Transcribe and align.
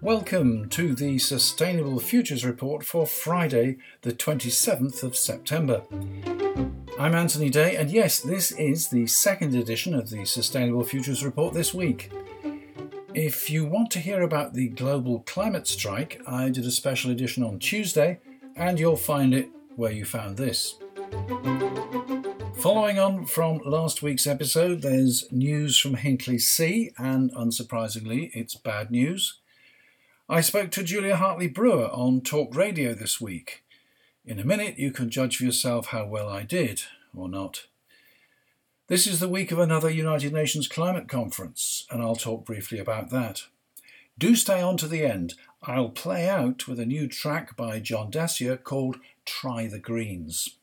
Welcome 0.00 0.70
to 0.70 0.94
the 0.94 1.18
Sustainable 1.18 2.00
Futures 2.00 2.46
Report 2.46 2.84
for 2.84 3.06
Friday, 3.06 3.76
the 4.00 4.12
27th 4.12 5.02
of 5.02 5.14
September. 5.14 5.82
I'm 6.98 7.14
Anthony 7.14 7.50
Day, 7.50 7.76
and 7.76 7.90
yes, 7.90 8.20
this 8.20 8.50
is 8.52 8.88
the 8.88 9.06
second 9.06 9.54
edition 9.54 9.92
of 9.94 10.08
the 10.08 10.24
Sustainable 10.24 10.84
Futures 10.84 11.22
Report 11.22 11.52
this 11.52 11.74
week. 11.74 12.10
If 13.12 13.50
you 13.50 13.66
want 13.66 13.90
to 13.90 13.98
hear 13.98 14.22
about 14.22 14.54
the 14.54 14.68
global 14.68 15.20
climate 15.26 15.66
strike, 15.66 16.22
I 16.26 16.48
did 16.48 16.64
a 16.64 16.70
special 16.70 17.10
edition 17.10 17.42
on 17.42 17.58
Tuesday, 17.58 18.20
and 18.54 18.80
you'll 18.80 18.96
find 18.96 19.34
it 19.34 19.50
where 19.74 19.92
you 19.92 20.06
found 20.06 20.38
this. 20.38 20.76
Following 22.56 22.98
on 22.98 23.26
from 23.26 23.60
last 23.64 24.02
week's 24.02 24.26
episode, 24.26 24.82
there's 24.82 25.30
news 25.30 25.78
from 25.78 25.96
Hinkley 25.96 26.40
C, 26.40 26.90
and 26.98 27.32
unsurprisingly, 27.32 28.30
it's 28.34 28.56
bad 28.56 28.90
news. 28.90 29.38
I 30.28 30.40
spoke 30.40 30.72
to 30.72 30.82
Julia 30.82 31.16
Hartley 31.16 31.46
Brewer 31.46 31.88
on 31.92 32.22
Talk 32.22 32.56
Radio 32.56 32.92
this 32.92 33.20
week. 33.20 33.62
In 34.24 34.40
a 34.40 34.44
minute, 34.44 34.78
you 34.78 34.90
can 34.90 35.08
judge 35.08 35.36
for 35.36 35.44
yourself 35.44 35.88
how 35.88 36.06
well 36.06 36.28
I 36.28 36.42
did, 36.42 36.82
or 37.14 37.28
not. 37.28 37.66
This 38.88 39.06
is 39.06 39.20
the 39.20 39.28
week 39.28 39.52
of 39.52 39.60
another 39.60 39.90
United 39.90 40.32
Nations 40.32 40.66
Climate 40.66 41.08
Conference, 41.08 41.86
and 41.90 42.02
I'll 42.02 42.16
talk 42.16 42.44
briefly 42.44 42.80
about 42.80 43.10
that. 43.10 43.44
Do 44.18 44.34
stay 44.34 44.60
on 44.60 44.76
to 44.78 44.88
the 44.88 45.04
end. 45.04 45.34
I'll 45.62 45.90
play 45.90 46.28
out 46.28 46.66
with 46.66 46.80
a 46.80 46.86
new 46.86 47.06
track 47.06 47.56
by 47.56 47.78
John 47.78 48.10
Dassieu 48.10 48.56
called 48.62 48.98
Try 49.24 49.68
the 49.68 49.78
Greens. 49.78 50.56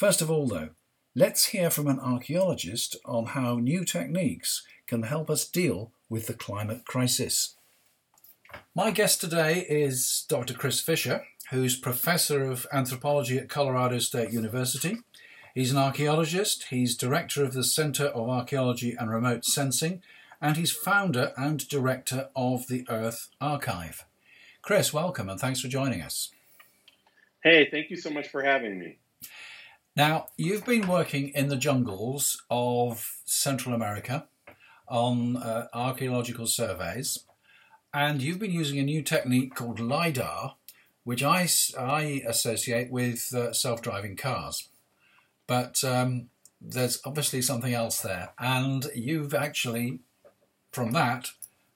First 0.00 0.22
of 0.22 0.30
all, 0.30 0.46
though, 0.46 0.70
let's 1.14 1.48
hear 1.48 1.68
from 1.68 1.86
an 1.86 2.00
archaeologist 2.00 2.96
on 3.04 3.26
how 3.26 3.56
new 3.56 3.84
techniques 3.84 4.66
can 4.86 5.02
help 5.02 5.28
us 5.28 5.46
deal 5.46 5.92
with 6.08 6.26
the 6.26 6.32
climate 6.32 6.86
crisis. 6.86 7.56
My 8.74 8.92
guest 8.92 9.20
today 9.20 9.66
is 9.68 10.24
Dr. 10.26 10.54
Chris 10.54 10.80
Fisher, 10.80 11.26
who's 11.50 11.76
Professor 11.76 12.44
of 12.44 12.66
Anthropology 12.72 13.36
at 13.36 13.50
Colorado 13.50 13.98
State 13.98 14.32
University. 14.32 14.96
He's 15.54 15.70
an 15.70 15.76
archaeologist, 15.76 16.68
he's 16.70 16.96
Director 16.96 17.44
of 17.44 17.52
the 17.52 17.62
Center 17.62 18.06
of 18.06 18.26
Archaeology 18.26 18.96
and 18.98 19.10
Remote 19.10 19.44
Sensing, 19.44 20.00
and 20.40 20.56
he's 20.56 20.72
founder 20.72 21.34
and 21.36 21.68
director 21.68 22.30
of 22.34 22.68
the 22.68 22.86
Earth 22.88 23.28
Archive. 23.38 24.06
Chris, 24.62 24.94
welcome 24.94 25.28
and 25.28 25.38
thanks 25.38 25.60
for 25.60 25.68
joining 25.68 26.00
us. 26.00 26.30
Hey, 27.44 27.68
thank 27.70 27.90
you 27.90 27.98
so 27.98 28.08
much 28.08 28.28
for 28.28 28.42
having 28.42 28.78
me. 28.78 28.96
Now, 29.96 30.26
you've 30.36 30.64
been 30.64 30.86
working 30.86 31.30
in 31.30 31.48
the 31.48 31.56
jungles 31.56 32.42
of 32.48 33.20
Central 33.24 33.74
America 33.74 34.28
on 34.86 35.36
uh, 35.36 35.66
archaeological 35.72 36.46
surveys, 36.46 37.18
and 37.92 38.22
you've 38.22 38.38
been 38.38 38.52
using 38.52 38.78
a 38.78 38.84
new 38.84 39.02
technique 39.02 39.54
called 39.54 39.80
LIDAR, 39.80 40.54
which 41.02 41.24
I, 41.24 41.48
I 41.78 42.22
associate 42.26 42.90
with 42.90 43.34
uh, 43.34 43.52
self 43.52 43.82
driving 43.82 44.16
cars. 44.16 44.68
But 45.48 45.82
um, 45.82 46.28
there's 46.60 47.00
obviously 47.04 47.42
something 47.42 47.74
else 47.74 48.00
there. 48.00 48.32
And 48.38 48.86
you've 48.94 49.34
actually, 49.34 50.00
from 50.70 50.92
that, 50.92 51.30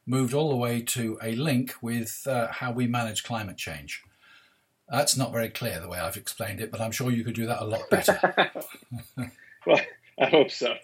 moved 0.07 0.35
all 0.35 0.51
the 0.51 0.57
way 0.57 0.83
to 0.83 1.19
a 1.21 1.35
link 1.35 1.75
with 1.81 2.23
uh, 2.27 2.49
how 2.49 2.71
we 2.71 2.87
manage 2.87 3.25
climate 3.25 3.57
change. 3.57 4.05
That's 4.89 5.17
not 5.17 5.33
very 5.33 5.49
clear 5.49 5.81
the 5.81 5.89
way 5.89 5.99
I've 5.99 6.17
explained 6.17 6.61
it, 6.61 6.71
but 6.71 6.81
I'm 6.81 6.93
sure 6.93 7.11
you 7.11 7.25
could 7.25 7.35
do 7.35 7.47
that 7.47 7.63
a 7.63 7.65
lot 7.65 7.89
better. 7.91 8.51
well, 9.67 9.81
I 10.21 10.27
hope 10.27 10.51
so. 10.51 10.75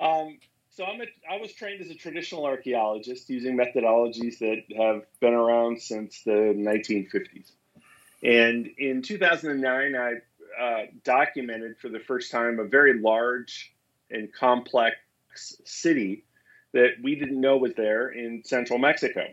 Um, 0.00 0.38
so 0.70 0.84
I'm 0.84 1.00
a, 1.00 1.06
I 1.30 1.40
was 1.40 1.52
trained 1.52 1.80
as 1.80 1.90
a 1.90 1.94
traditional 1.94 2.44
archaeologist 2.44 3.30
using 3.30 3.56
methodologies 3.56 4.38
that 4.40 4.62
have 4.76 5.02
been 5.20 5.34
around 5.34 5.80
since 5.80 6.22
the 6.22 6.30
1950s. 6.30 7.52
And 8.22 8.68
in 8.78 9.02
2009, 9.02 9.94
I 9.94 10.12
uh, 10.60 10.86
documented 11.04 11.78
for 11.78 11.88
the 11.88 12.00
first 12.00 12.30
time 12.30 12.58
a 12.58 12.64
very 12.64 12.98
large 12.98 13.74
and 14.10 14.32
complex 14.32 14.96
city 15.64 16.24
that 16.72 16.92
we 17.02 17.14
didn't 17.14 17.40
know 17.40 17.56
was 17.56 17.74
there 17.74 18.08
in 18.08 18.42
central 18.44 18.78
Mexico. 18.78 19.26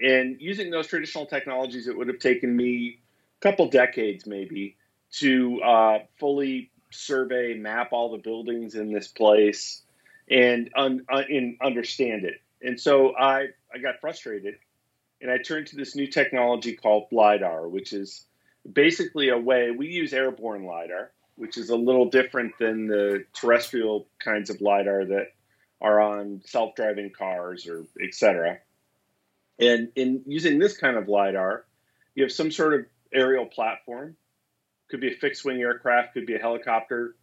And 0.00 0.40
using 0.40 0.70
those 0.70 0.86
traditional 0.86 1.26
technologies, 1.26 1.86
it 1.86 1.96
would 1.96 2.08
have 2.08 2.18
taken 2.18 2.56
me 2.56 2.98
a 2.98 3.01
couple 3.42 3.68
decades 3.68 4.26
maybe 4.26 4.76
to 5.12 5.60
uh, 5.62 5.98
fully 6.18 6.70
survey, 6.90 7.54
map 7.54 7.92
all 7.92 8.12
the 8.12 8.18
buildings 8.18 8.74
in 8.74 8.92
this 8.92 9.08
place, 9.08 9.82
and 10.30 10.70
un, 10.76 11.04
un, 11.10 11.58
understand 11.62 12.24
it. 12.24 12.40
And 12.62 12.80
so 12.80 13.16
I, 13.16 13.48
I 13.74 13.78
got 13.78 14.00
frustrated 14.00 14.54
and 15.20 15.30
I 15.30 15.38
turned 15.38 15.68
to 15.68 15.76
this 15.76 15.94
new 15.94 16.06
technology 16.06 16.74
called 16.74 17.06
LIDAR, 17.12 17.68
which 17.68 17.92
is 17.92 18.24
basically 18.70 19.28
a 19.28 19.38
way 19.38 19.70
we 19.70 19.88
use 19.88 20.12
airborne 20.12 20.64
LIDAR, 20.64 21.12
which 21.36 21.56
is 21.56 21.70
a 21.70 21.76
little 21.76 22.10
different 22.10 22.58
than 22.58 22.86
the 22.86 23.24
terrestrial 23.32 24.06
kinds 24.18 24.50
of 24.50 24.60
LIDAR 24.60 25.06
that 25.06 25.32
are 25.80 26.00
on 26.00 26.42
self 26.44 26.74
driving 26.74 27.10
cars 27.10 27.66
or 27.66 27.84
etc. 28.02 28.58
And 29.58 29.90
in 29.94 30.22
using 30.26 30.58
this 30.58 30.76
kind 30.76 30.96
of 30.96 31.08
LIDAR, 31.08 31.64
you 32.14 32.24
have 32.24 32.32
some 32.32 32.50
sort 32.50 32.74
of 32.74 32.86
aerial 33.14 33.46
platform, 33.46 34.16
could 34.88 35.00
be 35.00 35.12
a 35.12 35.16
fixed 35.16 35.44
wing 35.44 35.60
aircraft, 35.60 36.14
could 36.14 36.26
be 36.26 36.34
a 36.34 36.38
helicopter. 36.38 37.16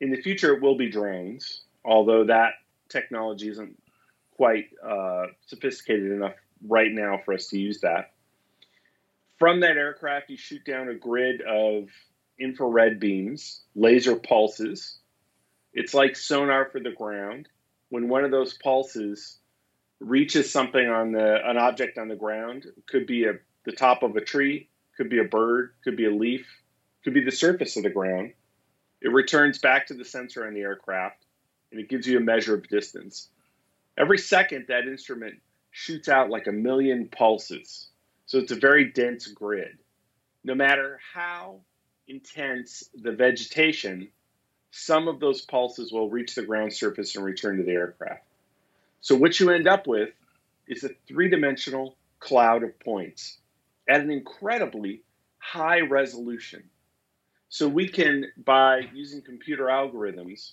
In 0.00 0.10
the 0.10 0.20
future, 0.20 0.54
it 0.54 0.62
will 0.62 0.76
be 0.76 0.90
drones 0.90 1.62
although 1.84 2.24
that 2.24 2.52
technology 2.88 3.48
isn't 3.48 3.80
quite 4.32 4.66
uh, 4.86 5.26
sophisticated 5.46 6.12
enough 6.12 6.34
right 6.66 6.92
now 6.92 7.20
for 7.24 7.34
us 7.34 7.48
to 7.48 7.58
use 7.58 7.80
that. 7.80 8.12
From 9.38 9.60
that 9.60 9.76
aircraft, 9.76 10.30
you 10.30 10.36
shoot 10.36 10.64
down 10.64 10.88
a 10.88 10.94
grid 10.94 11.40
of 11.42 11.88
infrared 12.38 13.00
beams, 13.00 13.62
laser 13.74 14.16
pulses. 14.16 14.98
It's 15.72 15.94
like 15.94 16.16
sonar 16.16 16.68
for 16.70 16.80
the 16.80 16.90
ground. 16.90 17.48
When 17.88 18.08
one 18.08 18.24
of 18.24 18.30
those 18.30 18.54
pulses 18.54 19.38
reaches 19.98 20.50
something 20.50 20.86
on 20.86 21.12
the 21.12 21.38
an 21.44 21.58
object 21.58 21.98
on 21.98 22.08
the 22.08 22.16
ground, 22.16 22.66
could 22.86 23.06
be 23.06 23.24
a 23.24 23.34
the 23.64 23.72
top 23.72 24.02
of 24.02 24.16
a 24.16 24.22
tree, 24.22 24.69
could 25.00 25.08
be 25.08 25.18
a 25.18 25.24
bird, 25.24 25.72
could 25.82 25.96
be 25.96 26.04
a 26.04 26.10
leaf, 26.10 26.46
could 27.02 27.14
be 27.14 27.24
the 27.24 27.30
surface 27.30 27.74
of 27.78 27.84
the 27.84 27.88
ground. 27.88 28.34
It 29.00 29.10
returns 29.10 29.56
back 29.56 29.86
to 29.86 29.94
the 29.94 30.04
sensor 30.04 30.46
on 30.46 30.52
the 30.52 30.60
aircraft 30.60 31.24
and 31.72 31.80
it 31.80 31.88
gives 31.88 32.06
you 32.06 32.18
a 32.18 32.20
measure 32.20 32.54
of 32.54 32.68
distance. 32.68 33.30
Every 33.96 34.18
second, 34.18 34.66
that 34.68 34.86
instrument 34.86 35.36
shoots 35.70 36.10
out 36.10 36.28
like 36.28 36.48
a 36.48 36.52
million 36.52 37.08
pulses. 37.08 37.88
So 38.26 38.36
it's 38.36 38.52
a 38.52 38.56
very 38.56 38.92
dense 38.92 39.26
grid. 39.28 39.78
No 40.44 40.54
matter 40.54 41.00
how 41.14 41.60
intense 42.06 42.84
the 42.94 43.12
vegetation, 43.12 44.10
some 44.70 45.08
of 45.08 45.18
those 45.18 45.40
pulses 45.40 45.90
will 45.90 46.10
reach 46.10 46.34
the 46.34 46.42
ground 46.42 46.74
surface 46.74 47.16
and 47.16 47.24
return 47.24 47.56
to 47.56 47.62
the 47.62 47.72
aircraft. 47.72 48.26
So 49.00 49.14
what 49.14 49.40
you 49.40 49.48
end 49.48 49.66
up 49.66 49.86
with 49.86 50.10
is 50.68 50.84
a 50.84 50.90
three 51.08 51.30
dimensional 51.30 51.96
cloud 52.18 52.64
of 52.64 52.78
points 52.80 53.38
at 53.90 54.00
an 54.00 54.10
incredibly 54.10 55.02
high 55.38 55.80
resolution. 55.80 56.62
So 57.48 57.66
we 57.66 57.88
can, 57.88 58.26
by 58.44 58.88
using 58.94 59.20
computer 59.20 59.64
algorithms, 59.64 60.52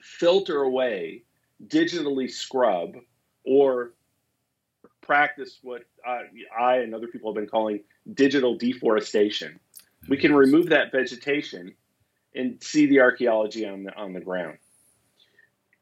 filter 0.00 0.62
away, 0.62 1.24
digitally 1.64 2.30
scrub, 2.30 2.94
or 3.44 3.92
practice 5.02 5.58
what 5.62 5.82
I, 6.06 6.22
I 6.58 6.76
and 6.78 6.94
other 6.94 7.08
people 7.08 7.30
have 7.30 7.34
been 7.34 7.50
calling 7.50 7.80
digital 8.14 8.56
deforestation. 8.56 9.60
We 10.08 10.16
can 10.16 10.34
remove 10.34 10.70
that 10.70 10.92
vegetation 10.92 11.74
and 12.34 12.62
see 12.62 12.86
the 12.86 13.00
archaeology 13.00 13.66
on 13.66 13.84
the 13.84 13.94
on 13.94 14.14
the 14.14 14.20
ground. 14.20 14.56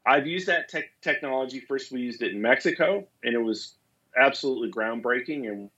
I've 0.04 0.26
used 0.26 0.48
that 0.48 0.68
te- 0.70 0.90
technology. 1.02 1.60
First, 1.60 1.92
we 1.92 2.00
used 2.00 2.22
it 2.22 2.32
in 2.32 2.40
Mexico, 2.40 3.06
and 3.22 3.34
it 3.34 3.42
was 3.42 3.74
absolutely 4.18 4.72
groundbreaking. 4.72 5.46
And 5.46 5.70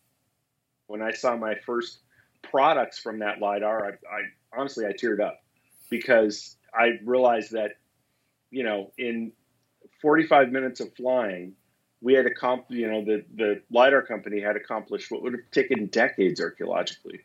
when 0.90 1.02
I 1.02 1.12
saw 1.12 1.36
my 1.36 1.54
first 1.66 2.00
products 2.42 2.98
from 2.98 3.20
that 3.20 3.40
lidar, 3.40 3.84
I, 3.84 3.88
I 3.90 4.20
honestly 4.56 4.86
I 4.86 4.92
teared 4.92 5.20
up 5.20 5.42
because 5.88 6.56
I 6.74 6.98
realized 7.04 7.52
that 7.52 7.72
you 8.50 8.64
know, 8.64 8.92
in 8.98 9.32
45 10.02 10.50
minutes 10.50 10.80
of 10.80 10.94
flying, 10.94 11.54
we 12.00 12.14
had 12.14 12.26
accomplished, 12.26 12.78
you 12.78 12.90
know, 12.90 13.04
the, 13.04 13.24
the 13.34 13.62
LiDAR 13.70 14.02
company 14.02 14.40
had 14.40 14.56
accomplished 14.56 15.10
what 15.10 15.22
would 15.22 15.32
have 15.34 15.50
taken 15.52 15.86
decades 15.86 16.40
archaeologically. 16.40 17.20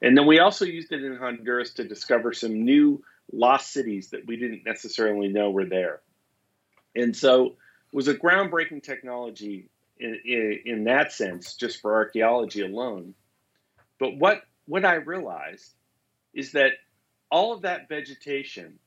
And 0.00 0.16
then 0.16 0.26
we 0.26 0.40
also 0.40 0.64
used 0.64 0.92
it 0.92 1.04
in 1.04 1.16
Honduras 1.16 1.74
to 1.74 1.86
discover 1.86 2.32
some 2.32 2.64
new 2.64 3.04
lost 3.32 3.72
cities 3.72 4.10
that 4.10 4.26
we 4.26 4.36
didn't 4.36 4.64
necessarily 4.66 5.28
know 5.28 5.50
were 5.50 5.66
there. 5.66 6.00
And 6.96 7.14
so 7.16 7.46
it 7.46 7.96
was 7.96 8.08
a 8.08 8.14
groundbreaking 8.14 8.82
technology 8.82 9.68
in, 9.98 10.60
in, 10.64 10.84
that 10.84 11.12
sense, 11.12 11.54
just 11.54 11.80
for 11.80 11.94
archaeology 11.94 12.62
alone. 12.62 13.14
But 13.98 14.16
what, 14.16 14.42
what 14.66 14.84
I 14.84 14.94
realized 14.94 15.72
is 16.34 16.52
that 16.52 16.72
all 17.30 17.52
of 17.52 17.62
that 17.62 17.88
vegetation 17.88 18.78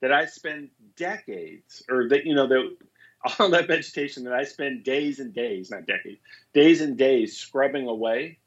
that 0.00 0.12
I 0.12 0.26
spend 0.26 0.70
decades, 0.96 1.82
or 1.88 2.08
that 2.08 2.26
you 2.26 2.34
know, 2.34 2.46
the, 2.46 2.76
all 3.38 3.50
that 3.50 3.68
vegetation 3.68 4.24
that 4.24 4.32
I 4.32 4.44
spend 4.44 4.84
days 4.84 5.20
and 5.20 5.32
days, 5.32 5.70
not 5.70 5.86
decades, 5.86 6.20
days 6.52 6.80
and 6.80 6.96
days 6.96 7.36
scrubbing 7.36 7.86
away, 7.86 8.38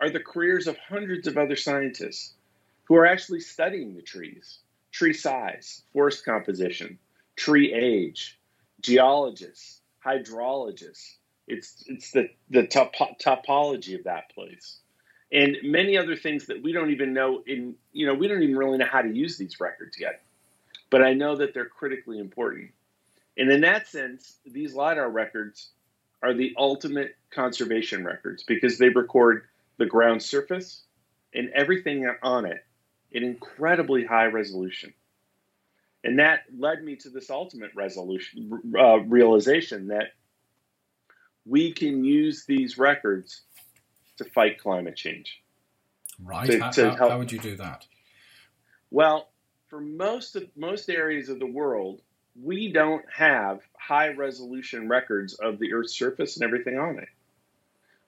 are 0.00 0.10
the 0.10 0.20
careers 0.20 0.66
of 0.66 0.76
hundreds 0.78 1.26
of 1.28 1.36
other 1.36 1.56
scientists 1.56 2.34
who 2.84 2.96
are 2.96 3.06
actually 3.06 3.40
studying 3.40 3.94
the 3.94 4.02
trees, 4.02 4.58
tree 4.90 5.12
size, 5.12 5.82
forest 5.92 6.24
composition, 6.24 6.98
tree 7.36 7.72
age, 7.72 8.38
geologists, 8.80 9.80
hydrologists. 10.04 11.14
It's 11.50 11.84
it's 11.88 12.12
the 12.12 12.30
the 12.48 12.66
top, 12.66 12.94
topology 12.94 13.96
of 13.98 14.04
that 14.04 14.32
place, 14.34 14.78
and 15.32 15.56
many 15.64 15.98
other 15.98 16.16
things 16.16 16.46
that 16.46 16.62
we 16.62 16.72
don't 16.72 16.90
even 16.90 17.12
know. 17.12 17.42
In 17.46 17.74
you 17.92 18.06
know 18.06 18.14
we 18.14 18.28
don't 18.28 18.42
even 18.42 18.56
really 18.56 18.78
know 18.78 18.86
how 18.90 19.02
to 19.02 19.10
use 19.12 19.36
these 19.36 19.58
records 19.58 19.98
yet, 19.98 20.22
but 20.90 21.02
I 21.02 21.14
know 21.14 21.36
that 21.36 21.52
they're 21.52 21.68
critically 21.68 22.18
important. 22.18 22.70
And 23.36 23.50
in 23.50 23.62
that 23.62 23.88
sense, 23.88 24.36
these 24.46 24.74
lidar 24.74 25.10
records 25.10 25.70
are 26.22 26.34
the 26.34 26.54
ultimate 26.56 27.16
conservation 27.30 28.04
records 28.04 28.44
because 28.44 28.78
they 28.78 28.90
record 28.90 29.44
the 29.78 29.86
ground 29.86 30.22
surface 30.22 30.82
and 31.34 31.50
everything 31.50 32.08
on 32.22 32.44
it 32.44 32.64
in 33.10 33.24
incredibly 33.24 34.04
high 34.04 34.26
resolution. 34.26 34.92
And 36.04 36.18
that 36.18 36.44
led 36.56 36.82
me 36.82 36.96
to 36.96 37.10
this 37.10 37.30
ultimate 37.30 37.74
resolution 37.74 38.60
uh, 38.78 39.00
realization 39.00 39.88
that 39.88 40.12
we 41.50 41.72
can 41.72 42.04
use 42.04 42.44
these 42.46 42.78
records 42.78 43.42
to 44.16 44.24
fight 44.24 44.60
climate 44.60 44.94
change. 44.94 45.42
Right. 46.22 46.48
To, 46.48 46.60
how, 46.60 46.70
to 46.70 46.90
how, 46.90 47.08
how 47.10 47.18
would 47.18 47.32
you 47.32 47.40
do 47.40 47.56
that? 47.56 47.84
Well, 48.90 49.28
for 49.68 49.80
most 49.80 50.36
of 50.36 50.44
most 50.56 50.88
areas 50.88 51.28
of 51.28 51.40
the 51.40 51.46
world, 51.46 52.02
we 52.40 52.72
don't 52.72 53.04
have 53.12 53.60
high 53.76 54.10
resolution 54.10 54.88
records 54.88 55.34
of 55.34 55.58
the 55.58 55.72
Earth's 55.72 55.94
surface 55.94 56.36
and 56.36 56.44
everything 56.44 56.78
on 56.78 56.98
it. 56.98 57.08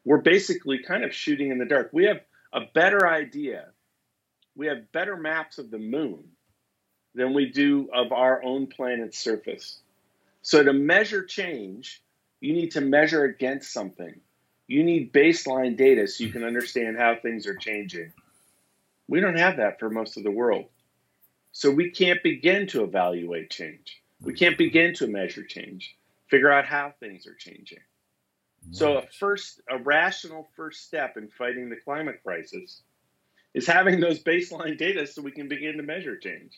We're 0.04 0.20
basically 0.20 0.78
kind 0.78 1.04
of 1.04 1.12
shooting 1.12 1.50
in 1.50 1.58
the 1.58 1.64
dark. 1.64 1.90
We 1.92 2.04
have 2.04 2.20
a 2.52 2.60
better 2.72 3.08
idea. 3.08 3.66
We 4.54 4.66
have 4.68 4.92
better 4.92 5.16
maps 5.16 5.58
of 5.58 5.70
the 5.70 5.78
moon 5.78 6.24
than 7.14 7.34
we 7.34 7.46
do 7.46 7.88
of 7.92 8.12
our 8.12 8.42
own 8.42 8.68
planet's 8.68 9.18
surface. 9.18 9.78
So 10.42 10.62
to 10.62 10.72
measure 10.72 11.24
change, 11.24 12.02
you 12.42 12.52
need 12.54 12.72
to 12.72 12.80
measure 12.80 13.22
against 13.22 13.72
something. 13.72 14.20
You 14.66 14.82
need 14.82 15.12
baseline 15.12 15.76
data 15.76 16.08
so 16.08 16.24
you 16.24 16.30
can 16.30 16.42
understand 16.42 16.98
how 16.98 17.14
things 17.14 17.46
are 17.46 17.54
changing. 17.54 18.12
We 19.06 19.20
don't 19.20 19.38
have 19.38 19.58
that 19.58 19.78
for 19.78 19.88
most 19.88 20.16
of 20.16 20.24
the 20.24 20.30
world. 20.30 20.64
So 21.52 21.70
we 21.70 21.90
can't 21.90 22.20
begin 22.22 22.66
to 22.68 22.82
evaluate 22.82 23.50
change. 23.50 24.02
We 24.20 24.34
can't 24.34 24.58
begin 24.58 24.92
to 24.94 25.06
measure 25.06 25.44
change, 25.44 25.96
figure 26.28 26.50
out 26.50 26.64
how 26.64 26.94
things 26.98 27.28
are 27.28 27.34
changing. 27.34 27.78
So 28.72 28.98
a 28.98 29.02
first 29.02 29.60
a 29.68 29.78
rational 29.78 30.48
first 30.56 30.84
step 30.84 31.16
in 31.16 31.28
fighting 31.28 31.68
the 31.68 31.76
climate 31.84 32.20
crisis 32.24 32.82
is 33.54 33.66
having 33.66 34.00
those 34.00 34.22
baseline 34.22 34.78
data 34.78 35.06
so 35.06 35.22
we 35.22 35.30
can 35.30 35.48
begin 35.48 35.76
to 35.76 35.82
measure 35.82 36.16
change. 36.16 36.52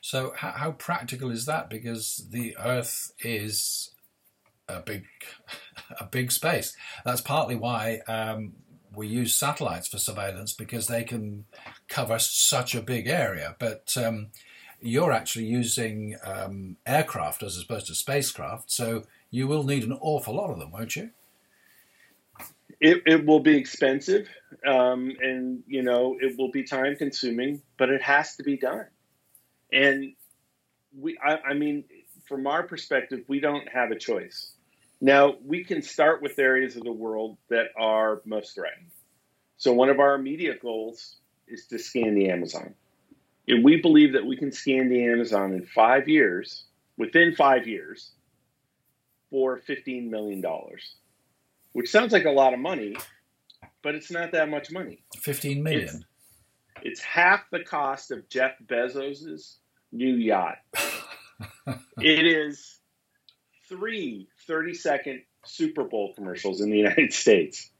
So, 0.00 0.32
how, 0.36 0.52
how 0.52 0.72
practical 0.72 1.30
is 1.30 1.46
that? 1.46 1.70
Because 1.70 2.26
the 2.30 2.56
Earth 2.58 3.10
is 3.20 3.90
a 4.68 4.80
big, 4.80 5.06
a 6.00 6.04
big 6.04 6.32
space. 6.32 6.76
That's 7.04 7.20
partly 7.20 7.56
why 7.56 8.00
um, 8.08 8.54
we 8.94 9.08
use 9.08 9.34
satellites 9.34 9.88
for 9.88 9.98
surveillance 9.98 10.52
because 10.52 10.86
they 10.86 11.04
can 11.04 11.44
cover 11.88 12.18
such 12.18 12.74
a 12.74 12.82
big 12.82 13.06
area. 13.06 13.56
But 13.58 13.94
um, 13.96 14.28
you're 14.80 15.12
actually 15.12 15.46
using 15.46 16.16
um, 16.24 16.76
aircraft 16.86 17.42
as 17.42 17.60
opposed 17.60 17.86
to 17.86 17.94
spacecraft, 17.94 18.70
so 18.70 19.04
you 19.30 19.46
will 19.46 19.64
need 19.64 19.84
an 19.84 19.96
awful 20.00 20.34
lot 20.34 20.50
of 20.50 20.58
them, 20.58 20.70
won't 20.70 20.96
you? 20.96 21.10
it, 22.80 23.02
it 23.06 23.26
will 23.26 23.40
be 23.40 23.56
expensive 23.56 24.28
um, 24.66 25.12
and 25.20 25.62
you 25.66 25.82
know 25.82 26.16
it 26.20 26.36
will 26.38 26.50
be 26.50 26.62
time 26.62 26.96
consuming 26.96 27.62
but 27.78 27.88
it 27.90 28.02
has 28.02 28.36
to 28.36 28.42
be 28.42 28.56
done 28.56 28.86
and 29.72 30.12
we 30.98 31.18
I, 31.24 31.38
I, 31.50 31.54
mean 31.54 31.84
from 32.28 32.46
our 32.46 32.62
perspective 32.62 33.20
we 33.28 33.40
don't 33.40 33.68
have 33.68 33.90
a 33.90 33.98
choice 33.98 34.52
now 35.00 35.34
we 35.44 35.64
can 35.64 35.82
start 35.82 36.22
with 36.22 36.38
areas 36.38 36.76
of 36.76 36.84
the 36.84 36.92
world 36.92 37.36
that 37.48 37.66
are 37.76 38.22
most 38.24 38.54
threatened 38.54 38.90
so 39.56 39.72
one 39.72 39.88
of 39.88 40.00
our 40.00 40.14
immediate 40.14 40.60
goals 40.60 41.16
is 41.48 41.66
to 41.66 41.78
scan 41.78 42.14
the 42.14 42.28
amazon 42.30 42.74
and 43.48 43.64
we 43.64 43.80
believe 43.80 44.12
that 44.14 44.26
we 44.26 44.36
can 44.36 44.52
scan 44.52 44.88
the 44.88 45.04
amazon 45.04 45.52
in 45.52 45.64
five 45.66 46.08
years 46.08 46.64
within 46.96 47.34
five 47.34 47.66
years 47.66 48.12
for 49.30 49.60
$15 49.68 50.08
million 50.08 50.42
which 51.76 51.90
sounds 51.90 52.10
like 52.10 52.24
a 52.24 52.30
lot 52.30 52.54
of 52.54 52.58
money, 52.58 52.96
but 53.82 53.94
it's 53.94 54.10
not 54.10 54.32
that 54.32 54.48
much 54.48 54.70
money. 54.70 54.98
15 55.18 55.62
million. 55.62 55.82
It's, 55.84 56.04
it's 56.80 57.00
half 57.02 57.42
the 57.52 57.62
cost 57.64 58.10
of 58.10 58.26
Jeff 58.30 58.52
Bezos's 58.66 59.58
new 59.92 60.14
yacht. 60.14 60.56
it 62.00 62.26
is 62.26 62.75
three 63.68 64.28
30 64.46 64.74
second 64.74 65.22
Super 65.44 65.84
Bowl 65.84 66.12
commercials 66.14 66.60
in 66.60 66.70
the 66.70 66.78
United 66.78 67.12
States. 67.12 67.70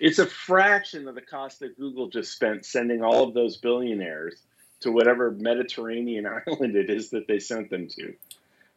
It's 0.00 0.18
a 0.18 0.26
fraction 0.26 1.06
of 1.06 1.14
the 1.14 1.20
cost 1.20 1.60
that 1.60 1.78
Google 1.78 2.08
just 2.08 2.32
spent 2.32 2.64
sending 2.66 3.02
all 3.02 3.22
of 3.22 3.34
those 3.34 3.56
billionaires 3.58 4.34
to 4.80 4.90
whatever 4.90 5.30
Mediterranean 5.30 6.26
island 6.46 6.76
it 6.76 6.90
is 6.90 7.10
that 7.10 7.28
they 7.28 7.38
sent 7.38 7.70
them 7.70 7.88
to. 7.88 8.14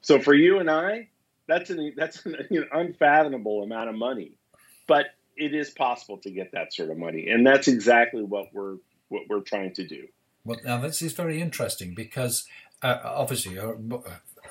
So 0.01 0.19
for 0.19 0.33
you 0.33 0.59
and 0.59 0.69
I, 0.69 1.09
that's 1.47 1.69
an 1.69 1.93
that's 1.95 2.25
an 2.25 2.35
unfathomable 2.71 3.63
amount 3.63 3.89
of 3.89 3.95
money, 3.95 4.37
but 4.87 5.07
it 5.35 5.53
is 5.53 5.69
possible 5.69 6.17
to 6.19 6.31
get 6.31 6.51
that 6.53 6.73
sort 6.73 6.89
of 6.89 6.97
money, 6.97 7.27
and 7.29 7.45
that's 7.45 7.67
exactly 7.67 8.23
what 8.23 8.53
we're 8.53 8.77
what 9.09 9.23
we're 9.29 9.41
trying 9.41 9.73
to 9.73 9.87
do. 9.87 10.07
Well, 10.43 10.59
now 10.63 10.79
this 10.79 11.01
is 11.01 11.13
very 11.13 11.41
interesting 11.41 11.93
because 11.95 12.47
uh, 12.81 12.99
obviously 13.03 13.53
you're 13.53 13.77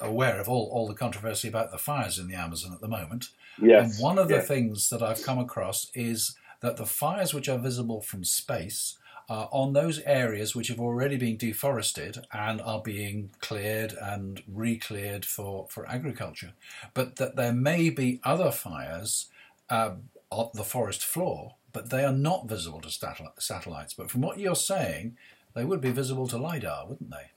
aware 0.05 0.41
of 0.41 0.49
all, 0.49 0.71
all 0.73 0.87
the 0.87 0.95
controversy 0.95 1.49
about 1.49 1.71
the 1.71 1.79
fires 1.79 2.19
in 2.19 2.29
the 2.29 2.35
Amazon 2.35 2.73
at 2.73 2.81
the 2.81 2.89
moment. 2.89 3.31
Yes. 3.61 3.95
And 3.95 4.03
one 4.03 4.19
of 4.19 4.29
the 4.29 4.37
yes. 4.37 4.49
things 4.49 4.89
that 4.91 5.03
I've 5.03 5.23
come 5.23 5.39
across 5.39 5.91
is 5.95 6.37
that 6.61 6.77
the 6.77 6.87
fires 6.87 7.35
which 7.35 7.49
are 7.49 7.59
visible 7.59 8.01
from 8.01 8.25
space 8.25 8.99
uh, 9.29 9.47
on 9.51 9.73
those 9.73 10.01
areas 10.01 10.55
which 10.55 10.69
have 10.69 10.81
already 10.81 11.17
been 11.17 11.37
deforested 11.37 12.27
and 12.33 12.61
are 12.61 12.83
being 12.83 13.31
cleared 13.41 13.95
and 13.95 14.43
re-cleared 14.47 15.25
for, 15.25 15.67
for 15.71 15.89
agriculture, 15.89 16.53
but 16.93 17.17
that 17.17 17.37
there 17.37 17.53
may 17.53 17.91
be 17.91 18.21
other 18.23 18.51
fires 18.51 19.27
uh, 19.71 19.93
on 20.31 20.51
the 20.55 20.65
forest 20.65 21.05
floor, 21.05 21.55
but 21.73 21.91
they 21.91 22.05
are 22.05 22.13
not 22.13 22.49
visible 22.49 22.81
to 22.81 22.91
satellites. 23.39 23.95
But 23.95 24.11
from 24.11 24.21
what 24.21 24.39
you're 24.39 24.55
saying, 24.55 25.17
they 25.55 25.65
would 25.65 25.81
be 25.81 25.91
visible 25.91 26.27
to 26.29 26.39
LIDAR, 26.39 26.85
wouldn't 26.87 27.11
they? 27.11 27.31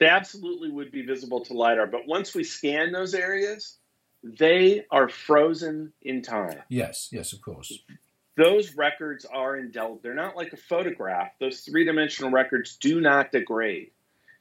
They 0.00 0.08
absolutely 0.08 0.70
would 0.70 0.90
be 0.90 1.02
visible 1.02 1.44
to 1.44 1.52
LIDAR, 1.52 1.86
but 1.86 2.06
once 2.06 2.34
we 2.34 2.42
scan 2.42 2.90
those 2.90 3.14
areas, 3.14 3.76
they 4.24 4.84
are 4.90 5.08
frozen 5.08 5.92
in 6.02 6.22
time. 6.22 6.58
Yes, 6.68 7.08
yes, 7.12 7.32
of 7.32 7.40
course 7.40 7.78
those 8.40 8.74
records 8.74 9.26
are 9.26 9.56
indelible. 9.56 10.00
They're 10.02 10.14
not 10.14 10.36
like 10.36 10.52
a 10.52 10.56
photograph. 10.56 11.32
Those 11.40 11.60
three 11.60 11.84
dimensional 11.84 12.30
records 12.30 12.76
do 12.76 13.00
not 13.00 13.32
degrade. 13.32 13.90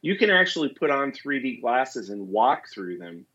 You 0.01 0.17
can 0.17 0.29
actually 0.29 0.69
put 0.69 0.89
on 0.89 1.11
3D 1.11 1.59
glasses 1.59 2.09
and 2.09 2.29
walk 2.29 2.69
through 2.69 2.99
them, 2.99 3.25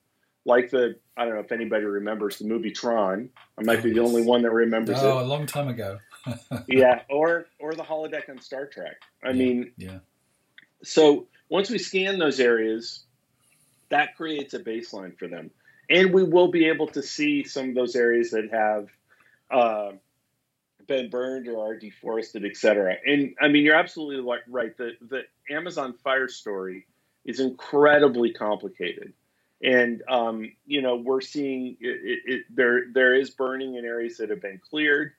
like 0.47 0.71
the 0.71 0.97
I 1.17 1.25
don't 1.25 1.35
know 1.35 1.41
if 1.41 1.53
anybody 1.53 1.85
remembers 1.85 2.39
the 2.39 2.47
movie 2.47 2.71
Tron. 2.71 3.29
I 3.59 3.63
might 3.63 3.81
oh, 3.81 3.83
be 3.83 3.91
the 3.91 4.01
yes. 4.01 4.09
only 4.09 4.23
one 4.23 4.43
that 4.43 4.53
remembers 4.53 4.97
oh, 5.01 5.19
it. 5.19 5.25
a 5.25 5.27
long 5.27 5.45
time 5.45 5.69
ago. 5.69 5.99
yeah, 6.67 7.03
or 7.11 7.47
or 7.61 7.75
the 7.75 7.83
holodeck 7.83 8.31
on 8.31 8.41
Star 8.41 8.67
Trek. 8.67 8.97
I 9.23 9.29
yeah, 9.29 9.33
mean, 9.35 9.73
yeah. 9.77 9.99
So 10.83 11.27
once 11.55 11.71
we 11.71 11.79
scan 11.79 12.19
those 12.19 12.41
areas, 12.41 13.05
that 13.89 14.17
creates 14.17 14.55
a 14.55 14.59
baseline 14.59 15.17
for 15.17 15.29
them, 15.29 15.51
and 15.89 16.13
we 16.13 16.25
will 16.25 16.49
be 16.49 16.65
able 16.67 16.89
to 16.89 17.03
see 17.03 17.45
some 17.45 17.69
of 17.69 17.75
those 17.77 17.95
areas 17.95 18.31
that 18.33 18.51
have. 18.51 18.89
Uh, 19.51 19.93
been 20.87 21.09
burned 21.09 21.49
or 21.49 21.73
are 21.73 21.77
deforested, 21.79 22.45
et 22.45 22.57
cetera. 22.57 22.95
And 23.07 23.35
I 23.41 23.49
mean, 23.49 23.65
you're 23.65 23.75
absolutely 23.75 24.23
right. 24.49 24.77
The 24.77 24.93
the 25.01 25.23
Amazon 25.49 25.95
fire 26.05 26.29
story 26.29 26.87
is 27.25 27.41
incredibly 27.41 28.33
complicated, 28.35 29.15
and 29.63 30.03
um, 30.09 30.53
you 30.67 30.83
know 30.83 30.97
we're 30.97 31.23
seeing 31.23 31.79
it, 31.81 32.01
it, 32.05 32.19
it, 32.27 32.41
there 32.51 32.93
there 32.93 33.15
is 33.15 33.31
burning 33.31 33.77
in 33.77 33.85
areas 33.85 34.19
that 34.19 34.29
have 34.29 34.43
been 34.43 34.61
cleared 34.71 35.13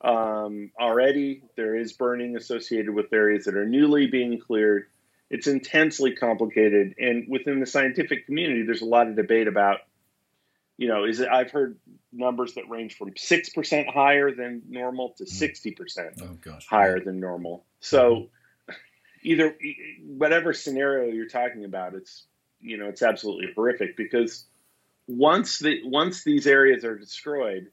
um, 0.00 0.72
already. 0.80 1.42
There 1.56 1.76
is 1.76 1.92
burning 1.92 2.36
associated 2.36 2.90
with 2.92 3.12
areas 3.12 3.44
that 3.44 3.56
are 3.56 3.66
newly 3.66 4.08
being 4.08 4.40
cleared. 4.40 4.86
It's 5.32 5.48
intensely 5.48 6.14
complicated, 6.14 6.94
and 6.98 7.26
within 7.28 7.58
the 7.58 7.66
scientific 7.66 8.26
community, 8.26 8.62
there's 8.62 8.82
a 8.82 8.86
lot 8.86 9.08
of 9.08 9.16
debate 9.16 9.48
about 9.48 9.80
you 10.78 10.88
know, 10.88 11.04
is 11.04 11.20
it, 11.20 11.28
I've 11.28 11.50
heard 11.50 11.78
numbers 12.12 12.54
that 12.54 12.68
range 12.68 12.96
from 12.96 13.12
6% 13.12 13.92
higher 13.92 14.34
than 14.34 14.62
normal 14.68 15.10
to 15.18 15.24
60% 15.24 15.76
mm. 15.76 16.38
oh, 16.48 16.58
higher 16.68 16.98
than 16.98 17.20
normal. 17.20 17.64
So, 17.80 18.30
either 19.22 19.56
whatever 20.04 20.52
scenario 20.52 21.12
you're 21.12 21.28
talking 21.28 21.64
about, 21.64 21.94
it's 21.94 22.24
you 22.60 22.76
know 22.76 22.88
it's 22.88 23.02
absolutely 23.02 23.52
horrific 23.54 23.96
because 23.96 24.44
once 25.06 25.58
the 25.58 25.80
once 25.84 26.24
these 26.24 26.46
areas 26.46 26.84
are 26.84 26.98
destroyed, 26.98 27.68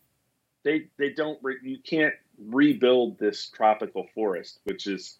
they 0.63 0.87
they 0.97 1.09
don't 1.09 1.39
re, 1.41 1.55
you 1.63 1.79
can't 1.83 2.13
rebuild 2.37 3.17
this 3.19 3.49
tropical 3.49 4.07
forest, 4.13 4.59
which 4.63 4.87
is 4.87 5.17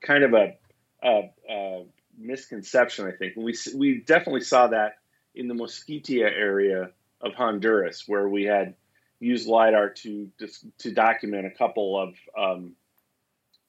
kind 0.00 0.24
of 0.24 0.34
a, 0.34 0.54
a, 1.02 1.30
a 1.48 1.84
misconception, 2.18 3.06
I 3.06 3.12
think. 3.12 3.36
And 3.36 3.44
we 3.44 3.54
we 3.74 3.98
definitely 3.98 4.42
saw 4.42 4.68
that 4.68 4.98
in 5.34 5.48
the 5.48 5.54
Mosquitia 5.54 6.30
area 6.30 6.90
of 7.20 7.34
Honduras, 7.34 8.04
where 8.06 8.28
we 8.28 8.44
had 8.44 8.74
used 9.20 9.48
lidar 9.48 9.90
to 9.90 10.30
to 10.78 10.92
document 10.92 11.46
a 11.46 11.50
couple 11.50 12.00
of 12.00 12.14
um, 12.38 12.72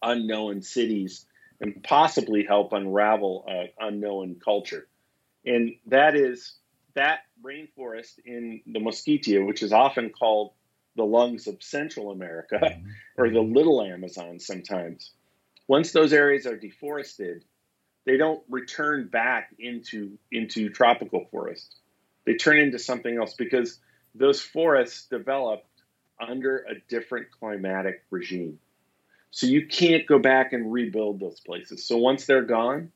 unknown 0.01 0.62
cities 0.62 1.25
and 1.60 1.84
possibly 1.84 2.46
help 2.46 2.74
unravel 2.74 3.46
an 3.48 3.69
unknown 3.79 4.39
culture. 4.43 4.88
And 5.46 5.75
that 5.88 6.15
is 6.15 6.55
that 6.93 7.19
rainforest 7.43 8.19
in 8.25 8.62
the 8.65 8.79
Mosquitia, 8.79 9.46
which 9.46 9.63
is 9.63 9.72
often 9.72 10.10
called 10.10 10.51
the 10.96 11.05
lungs 11.05 11.48
of 11.48 11.62
Central 11.62 12.12
America 12.12 12.60
mm-hmm. 12.62 12.89
or 13.17 13.29
the 13.29 13.41
Little 13.41 13.81
Amazon 13.81 14.39
sometimes. 14.39 15.12
Once 15.67 15.91
those 15.91 16.13
areas 16.13 16.45
are 16.45 16.57
deforested, 16.57 17.43
they 18.05 18.17
don't 18.17 18.41
return 18.50 19.07
back 19.07 19.53
into 19.59 20.17
into 20.31 20.69
tropical 20.69 21.25
forest. 21.31 21.75
They 22.25 22.36
turn 22.36 22.59
into 22.59 22.79
something 22.79 23.17
else 23.17 23.33
because 23.33 23.79
those 24.15 24.41
forests 24.41 25.07
developed 25.07 25.65
under 26.19 26.65
a 26.69 26.75
different 26.89 27.31
climatic 27.31 28.03
regime. 28.09 28.59
So 29.31 29.45
you 29.45 29.67
can't 29.67 30.07
go 30.07 30.19
back 30.19 30.53
and 30.53 30.71
rebuild 30.71 31.19
those 31.19 31.39
places. 31.41 31.86
So 31.86 31.97
once 31.97 32.25
they're 32.25 32.43
gone, 32.43 32.91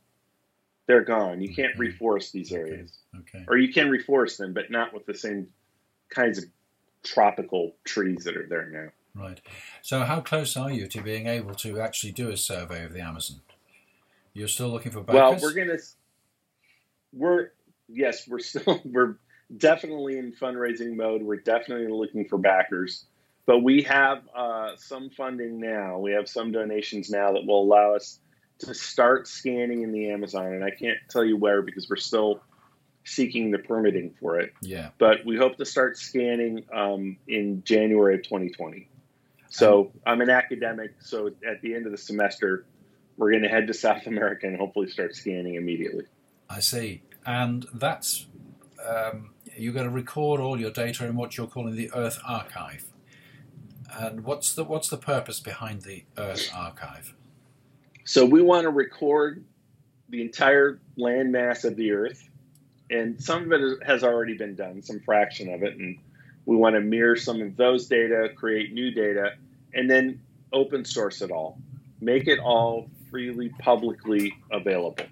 they're 0.87 1.03
gone. 1.03 1.41
You 1.41 1.53
can't 1.53 1.77
reforest 1.77 2.31
these 2.31 2.51
areas. 2.51 2.97
Okay. 3.15 3.37
okay. 3.37 3.45
Or 3.47 3.57
you 3.57 3.71
can 3.71 3.89
reforest 3.89 4.37
them, 4.37 4.53
but 4.53 4.71
not 4.71 4.93
with 4.93 5.05
the 5.05 5.13
same 5.13 5.47
kinds 6.09 6.37
of 6.37 6.45
tropical 7.03 7.75
trees 7.85 8.23
that 8.23 8.37
are 8.37 8.47
there 8.47 8.69
now. 8.69 8.89
Right. 9.13 9.41
So 9.81 10.01
how 10.01 10.21
close 10.21 10.55
are 10.55 10.71
you 10.71 10.87
to 10.87 11.01
being 11.01 11.27
able 11.27 11.53
to 11.55 11.79
actually 11.79 12.13
do 12.13 12.29
a 12.29 12.37
survey 12.37 12.85
of 12.85 12.93
the 12.93 13.01
Amazon? 13.01 13.41
You're 14.33 14.47
still 14.47 14.69
looking 14.69 14.91
for 14.91 15.01
backers? 15.01 15.13
Well, 15.13 15.39
we're 15.41 15.53
gonna 15.53 15.79
we're 17.11 17.51
yes, 17.89 18.27
we're 18.27 18.39
still 18.39 18.81
we're 18.85 19.17
definitely 19.55 20.17
in 20.17 20.31
fundraising 20.33 20.95
mode. 20.95 21.21
We're 21.21 21.37
definitely 21.37 21.87
looking 21.87 22.27
for 22.27 22.37
backers. 22.37 23.05
But 23.45 23.59
we 23.59 23.83
have 23.83 24.21
uh, 24.35 24.75
some 24.77 25.09
funding 25.09 25.59
now. 25.59 25.97
We 25.99 26.13
have 26.13 26.29
some 26.29 26.51
donations 26.51 27.09
now 27.09 27.33
that 27.33 27.45
will 27.45 27.61
allow 27.63 27.95
us 27.95 28.19
to 28.59 28.73
start 28.73 29.27
scanning 29.27 29.81
in 29.81 29.91
the 29.91 30.11
Amazon. 30.11 30.53
And 30.53 30.63
I 30.63 30.69
can't 30.69 30.99
tell 31.09 31.25
you 31.25 31.35
where 31.35 31.61
because 31.63 31.89
we're 31.89 31.95
still 31.95 32.41
seeking 33.03 33.49
the 33.49 33.57
permitting 33.57 34.13
for 34.19 34.39
it. 34.39 34.53
Yeah. 34.61 34.89
But 34.99 35.25
we 35.25 35.37
hope 35.37 35.57
to 35.57 35.65
start 35.65 35.97
scanning 35.97 36.65
um, 36.71 37.17
in 37.27 37.63
January 37.63 38.15
of 38.15 38.23
2020. 38.23 38.87
So 39.51 39.91
I'm 40.05 40.21
an 40.21 40.29
academic. 40.29 40.95
So 41.01 41.27
at 41.47 41.61
the 41.61 41.75
end 41.75 41.85
of 41.85 41.91
the 41.91 41.97
semester, 41.97 42.65
we're 43.17 43.31
going 43.31 43.43
to 43.43 43.49
head 43.49 43.67
to 43.67 43.73
South 43.73 44.07
America 44.07 44.47
and 44.47 44.57
hopefully 44.57 44.87
start 44.87 45.13
scanning 45.13 45.55
immediately. 45.55 46.05
I 46.49 46.61
see. 46.61 47.01
And 47.25 47.67
that's 47.73 48.27
um, 48.89 49.31
you're 49.57 49.73
going 49.73 49.85
to 49.85 49.91
record 49.91 50.39
all 50.39 50.59
your 50.59 50.71
data 50.71 51.05
in 51.05 51.15
what 51.15 51.37
you're 51.37 51.47
calling 51.47 51.75
the 51.75 51.91
Earth 51.93 52.19
Archive. 52.25 52.85
And 53.93 54.23
what's 54.23 54.55
the 54.55 54.63
what's 54.63 54.87
the 54.87 54.97
purpose 54.97 55.41
behind 55.41 55.81
the 55.81 56.05
Earth 56.17 56.49
Archive? 56.55 57.13
So 58.05 58.25
we 58.25 58.41
want 58.41 58.63
to 58.63 58.69
record 58.69 59.43
the 60.07 60.21
entire 60.21 60.79
landmass 60.97 61.65
of 61.65 61.75
the 61.75 61.91
Earth, 61.91 62.29
and 62.89 63.21
some 63.21 63.43
of 63.43 63.51
it 63.51 63.83
has 63.85 64.05
already 64.05 64.37
been 64.37 64.55
done, 64.55 64.81
some 64.81 65.01
fraction 65.01 65.53
of 65.53 65.61
it, 65.63 65.75
and 65.77 65.97
we 66.45 66.55
want 66.55 66.75
to 66.75 66.81
mirror 66.81 67.15
some 67.15 67.41
of 67.41 67.55
those 67.55 67.87
data, 67.87 68.29
create 68.35 68.73
new 68.73 68.91
data, 68.91 69.33
and 69.73 69.89
then 69.89 70.21
open 70.53 70.85
source 70.85 71.21
it 71.21 71.31
all, 71.31 71.57
make 71.99 72.27
it 72.27 72.39
all 72.39 72.89
freely 73.09 73.49
publicly 73.59 74.33
available. 74.51 75.05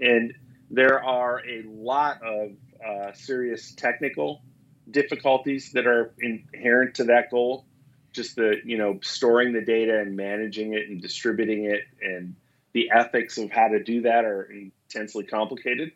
And 0.00 0.34
there 0.70 1.02
are 1.02 1.42
a 1.46 1.62
lot 1.66 2.20
of 2.22 2.52
uh, 2.84 3.12
serious 3.12 3.72
technical 3.72 4.42
difficulties 4.90 5.72
that 5.72 5.86
are 5.86 6.12
inherent 6.20 6.96
to 6.96 7.04
that 7.04 7.30
goal. 7.30 7.66
Just 8.12 8.36
the 8.36 8.60
you 8.64 8.78
know 8.78 9.00
storing 9.02 9.52
the 9.52 9.60
data 9.60 9.98
and 9.98 10.16
managing 10.16 10.74
it 10.74 10.88
and 10.88 11.00
distributing 11.02 11.64
it 11.64 11.82
and 12.00 12.36
the 12.72 12.90
ethics 12.90 13.38
of 13.38 13.50
how 13.50 13.68
to 13.68 13.82
do 13.82 14.02
that 14.02 14.24
are 14.24 14.42
intensely 14.42 15.24
complicated. 15.24 15.92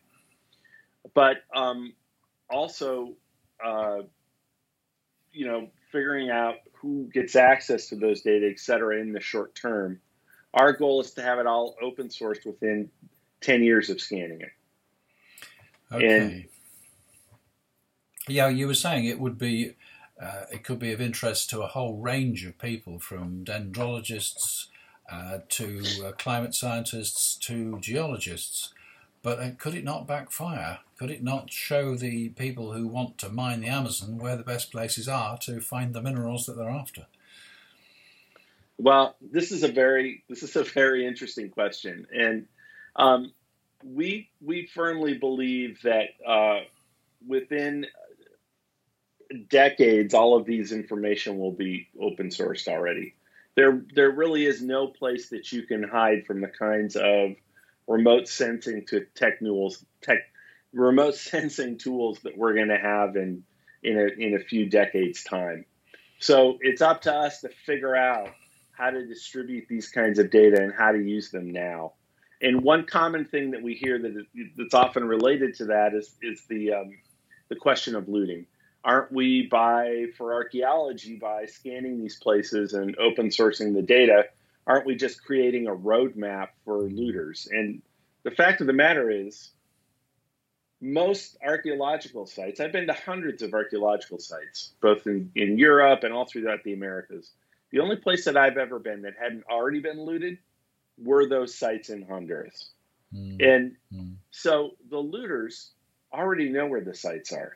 But 1.13 1.37
um, 1.53 1.93
also 2.49 3.13
uh, 3.63 3.99
you 5.31 5.47
know 5.47 5.69
figuring 5.91 6.29
out 6.29 6.55
who 6.81 7.09
gets 7.13 7.35
access 7.35 7.87
to 7.87 7.95
those 7.95 8.21
data 8.21 8.47
et 8.49 8.59
cetera 8.59 8.99
in 8.99 9.13
the 9.13 9.19
short 9.19 9.53
term 9.55 9.99
our 10.53 10.73
goal 10.73 11.01
is 11.01 11.11
to 11.11 11.21
have 11.21 11.39
it 11.39 11.47
all 11.47 11.75
open 11.81 12.07
sourced 12.07 12.45
within 12.45 12.89
10 13.41 13.63
years 13.63 13.89
of 13.89 14.01
scanning 14.01 14.41
it 14.41 14.51
okay. 15.91 16.17
and 16.17 16.45
yeah 18.27 18.47
you 18.47 18.67
were 18.67 18.73
saying 18.73 19.05
it 19.05 19.19
would 19.19 19.37
be 19.37 19.75
uh, 20.21 20.45
it 20.51 20.63
could 20.63 20.79
be 20.79 20.91
of 20.91 20.99
interest 20.99 21.49
to 21.49 21.61
a 21.61 21.67
whole 21.67 21.97
range 21.97 22.45
of 22.45 22.57
people, 22.57 22.99
from 22.99 23.45
dendrologists 23.45 24.65
uh, 25.11 25.39
to 25.47 25.81
uh, 26.03 26.11
climate 26.13 26.53
scientists 26.53 27.35
to 27.35 27.79
geologists. 27.79 28.73
But 29.21 29.39
uh, 29.39 29.51
could 29.57 29.75
it 29.75 29.83
not 29.83 30.07
backfire? 30.07 30.79
Could 30.99 31.11
it 31.11 31.23
not 31.23 31.49
show 31.49 31.95
the 31.95 32.27
people 32.29 32.73
who 32.73 32.85
want 32.85 33.17
to 33.19 33.29
mine 33.29 33.61
the 33.61 33.67
Amazon 33.67 34.17
where 34.17 34.35
the 34.35 34.43
best 34.43 34.69
places 34.69 35.07
are 35.07 35.37
to 35.39 35.61
find 35.61 35.93
the 35.93 36.01
minerals 36.01 36.45
that 36.45 36.57
they're 36.57 36.69
after? 36.69 37.05
Well, 38.77 39.15
this 39.21 39.53
is 39.53 39.63
a 39.63 39.69
very 39.69 40.25
this 40.27 40.43
is 40.43 40.57
a 40.57 40.63
very 40.63 41.07
interesting 41.07 41.51
question, 41.51 42.05
and 42.13 42.47
um, 42.97 43.31
we 43.81 44.29
we 44.41 44.67
firmly 44.67 45.17
believe 45.17 45.81
that 45.83 46.09
uh, 46.27 46.59
within 47.25 47.85
decades, 49.49 50.13
all 50.13 50.35
of 50.35 50.45
these 50.45 50.73
information 50.73 51.37
will 51.37 51.53
be 51.53 51.87
open 52.01 52.27
sourced 52.27 52.67
already. 52.67 53.15
There, 53.55 53.81
there 53.93 54.11
really 54.11 54.45
is 54.45 54.61
no 54.61 54.87
place 54.87 55.29
that 55.29 55.51
you 55.51 55.63
can 55.63 55.83
hide 55.83 56.25
from 56.25 56.41
the 56.41 56.47
kinds 56.47 56.95
of 56.95 57.35
remote 57.87 58.27
sensing 58.27 58.85
to 58.87 59.05
tech 59.15 59.39
tools, 59.39 59.83
tech, 60.01 60.19
remote 60.73 61.15
sensing 61.15 61.77
tools 61.77 62.19
that 62.23 62.37
we're 62.37 62.53
going 62.53 62.69
to 62.69 62.77
have 62.77 63.15
in 63.15 63.43
in 63.81 63.97
a, 63.97 64.07
in 64.21 64.35
a 64.35 64.39
few 64.39 64.69
decades 64.69 65.23
time. 65.23 65.63
So 66.19 66.57
it's 66.59 66.81
up 66.81 67.03
to 67.03 67.13
us 67.13 67.41
to 67.41 67.49
figure 67.65 67.95
out 67.95 68.29
how 68.71 68.89
to 68.89 69.05
distribute 69.05 69.67
these 69.69 69.87
kinds 69.87 70.19
of 70.19 70.29
data 70.29 70.61
and 70.61 70.73
how 70.73 70.91
to 70.91 70.99
use 70.99 71.31
them 71.31 71.51
now. 71.51 71.93
And 72.41 72.61
one 72.61 72.85
common 72.85 73.23
thing 73.23 73.51
that 73.51 73.63
we 73.63 73.73
hear 73.73 73.97
that 73.99 74.25
that's 74.57 74.73
often 74.73 75.05
related 75.05 75.55
to 75.55 75.65
that 75.65 75.93
is 75.93 76.13
is 76.21 76.43
the 76.49 76.73
um, 76.73 76.97
the 77.49 77.55
question 77.55 77.95
of 77.95 78.07
looting 78.07 78.45
aren't 78.83 79.11
we 79.11 79.47
by 79.47 80.05
for 80.17 80.33
archaeology 80.33 81.17
by 81.17 81.45
scanning 81.45 81.99
these 81.99 82.17
places 82.17 82.73
and 82.73 82.97
open 82.97 83.27
sourcing 83.27 83.73
the 83.73 83.81
data 83.81 84.25
aren't 84.65 84.85
we 84.85 84.95
just 84.95 85.23
creating 85.23 85.67
a 85.67 85.75
roadmap 85.75 86.49
for 86.63 86.83
looters 86.83 87.47
and 87.51 87.81
the 88.23 88.31
fact 88.31 88.61
of 88.61 88.67
the 88.67 88.73
matter 88.73 89.09
is 89.09 89.51
most 90.81 91.37
archaeological 91.45 92.25
sites 92.25 92.59
i've 92.59 92.71
been 92.71 92.87
to 92.87 92.93
hundreds 92.93 93.41
of 93.41 93.53
archaeological 93.53 94.19
sites 94.19 94.73
both 94.81 95.05
in, 95.07 95.31
in 95.35 95.57
europe 95.57 96.03
and 96.03 96.13
all 96.13 96.25
throughout 96.25 96.63
the 96.63 96.73
americas 96.73 97.31
the 97.71 97.79
only 97.79 97.95
place 97.95 98.25
that 98.25 98.37
i've 98.37 98.57
ever 98.57 98.79
been 98.79 99.01
that 99.01 99.13
hadn't 99.21 99.43
already 99.49 99.79
been 99.79 100.01
looted 100.01 100.37
were 100.97 101.27
those 101.27 101.53
sites 101.55 101.89
in 101.89 102.01
honduras 102.03 102.69
mm. 103.13 103.41
and 103.45 103.75
mm. 103.93 104.15
so 104.31 104.71
the 104.89 104.97
looters 104.97 105.71
already 106.13 106.49
know 106.49 106.65
where 106.65 106.81
the 106.81 106.95
sites 106.95 107.33
are 107.33 107.53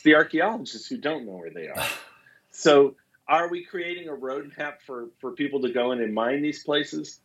it's 0.00 0.04
the 0.06 0.14
archaeologists 0.14 0.88
who 0.88 0.96
don't 0.96 1.26
know 1.26 1.32
where 1.32 1.50
they 1.50 1.68
are. 1.68 1.86
so, 2.50 2.96
are 3.28 3.50
we 3.50 3.66
creating 3.66 4.08
a 4.08 4.12
roadmap 4.12 4.80
for 4.86 5.10
for 5.18 5.32
people 5.32 5.60
to 5.60 5.70
go 5.70 5.92
in 5.92 6.00
and 6.00 6.14
mine 6.14 6.40
these 6.40 6.64
places? 6.64 7.20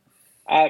Uh, 0.45 0.67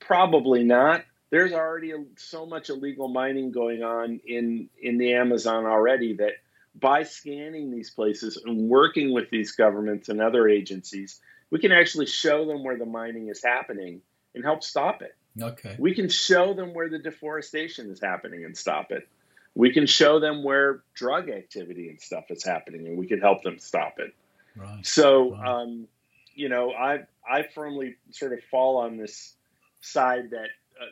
probably 0.00 0.64
not. 0.64 1.04
There's 1.32 1.52
already 1.52 1.92
so 2.16 2.46
much 2.46 2.70
illegal 2.70 3.08
mining 3.08 3.50
going 3.50 3.82
on 3.82 4.20
in 4.24 4.68
in 4.80 4.98
the 4.98 5.14
Amazon 5.14 5.66
already 5.66 6.14
that 6.18 6.34
by 6.74 7.02
scanning 7.02 7.72
these 7.72 7.90
places 7.90 8.40
and 8.44 8.68
working 8.68 9.12
with 9.12 9.28
these 9.30 9.52
governments 9.52 10.08
and 10.08 10.22
other 10.22 10.48
agencies, 10.48 11.20
we 11.50 11.58
can 11.58 11.72
actually 11.72 12.06
show 12.06 12.46
them 12.46 12.62
where 12.62 12.78
the 12.78 12.86
mining 12.86 13.28
is 13.28 13.42
happening 13.42 14.02
and 14.34 14.44
help 14.44 14.62
stop 14.62 15.02
it. 15.02 15.16
Okay. 15.40 15.74
We 15.78 15.94
can 15.94 16.08
show 16.08 16.54
them 16.54 16.72
where 16.72 16.88
the 16.88 16.98
deforestation 16.98 17.90
is 17.90 18.00
happening 18.00 18.44
and 18.44 18.56
stop 18.56 18.92
it 18.92 19.08
we 19.54 19.72
can 19.72 19.86
show 19.86 20.20
them 20.20 20.42
where 20.42 20.82
drug 20.94 21.28
activity 21.28 21.88
and 21.88 22.00
stuff 22.00 22.24
is 22.30 22.44
happening 22.44 22.86
and 22.86 22.98
we 22.98 23.06
can 23.06 23.20
help 23.20 23.42
them 23.42 23.58
stop 23.58 23.98
it 23.98 24.14
right. 24.56 24.86
so 24.86 25.32
right. 25.32 25.46
Um, 25.46 25.88
you 26.34 26.48
know 26.48 26.72
i've 26.72 27.06
I 27.28 27.44
firmly 27.54 27.96
sort 28.10 28.32
of 28.32 28.40
fall 28.50 28.78
on 28.78 28.96
this 28.96 29.34
side 29.80 30.30
that 30.30 30.48
uh, 30.80 30.86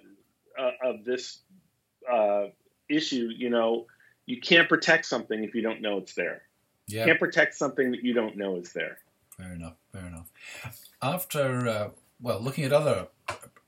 of 0.82 1.04
this 1.04 1.38
uh, 2.10 2.46
issue. 2.88 3.30
You 3.34 3.50
know, 3.50 3.86
you 4.26 4.40
can't 4.40 4.68
protect 4.68 5.06
something 5.06 5.42
if 5.42 5.54
you 5.54 5.62
don't 5.62 5.80
know 5.80 5.98
it's 5.98 6.14
there. 6.14 6.42
Yeah. 6.86 7.00
You 7.00 7.06
can't 7.06 7.20
protect 7.20 7.54
something 7.54 7.90
that 7.92 8.02
you 8.02 8.14
don't 8.14 8.36
know 8.36 8.56
is 8.56 8.72
there. 8.72 8.98
Fair 9.36 9.52
enough. 9.52 9.76
Fair 9.92 10.06
enough. 10.06 10.30
After 11.02 11.68
uh, 11.68 11.88
well, 12.20 12.40
looking 12.40 12.64
at 12.64 12.72
other 12.72 13.08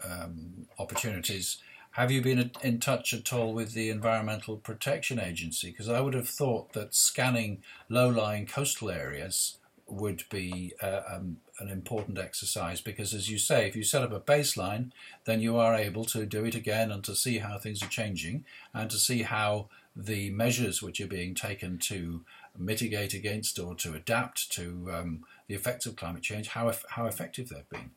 um, 0.04 0.66
opportunities. 0.78 1.58
Have 1.92 2.11
you 2.11 2.22
been 2.22 2.50
in 2.62 2.80
touch 2.80 3.12
at 3.12 3.32
all 3.34 3.52
with 3.52 3.75
the 3.75 3.90
Environmental 3.90 4.56
Protection 4.56 5.20
Agency? 5.20 5.70
Because 5.70 5.90
I 5.90 6.00
would 6.00 6.14
have 6.14 6.28
thought 6.28 6.72
that 6.72 6.94
scanning 6.94 7.62
low-lying 7.90 8.46
coastal 8.46 8.90
areas 8.90 9.58
would 9.87 10.25
be 10.30 10.72
uh, 10.82 11.02
um, 11.12 11.37
an 11.62 11.71
important 11.71 12.19
exercise 12.19 12.81
because, 12.81 13.14
as 13.14 13.31
you 13.31 13.38
say, 13.38 13.66
if 13.66 13.76
you 13.76 13.85
set 13.85 14.02
up 14.02 14.12
a 14.12 14.21
baseline, 14.21 14.90
then 15.25 15.40
you 15.40 15.57
are 15.57 15.75
able 15.75 16.04
to 16.07 16.26
do 16.26 16.45
it 16.45 16.54
again 16.54 16.90
and 16.90 17.02
to 17.04 17.14
see 17.14 17.38
how 17.38 17.59
things 17.59 17.83
are 17.83 17.88
changing 17.88 18.45
and 18.75 18.90
to 18.90 18.99
see 18.99 19.23
how 19.23 19.69
the 19.95 20.31
measures 20.31 20.83
which 20.83 21.00
are 21.00 21.07
being 21.07 21.35
taken 21.35 21.78
to 21.78 22.25
mitigate 22.59 23.14
against 23.14 23.59
or 23.59 23.75
to 23.75 23.95
adapt 23.95 24.50
to 24.52 24.90
um, 24.92 25.25
the 25.47 25.54
effects 25.54 25.87
of 25.87 25.97
climate 25.97 26.23
change, 26.23 26.49
how, 26.49 26.71
how 26.90 27.07
effective 27.07 27.49
they've 27.49 27.69
been 27.71 27.90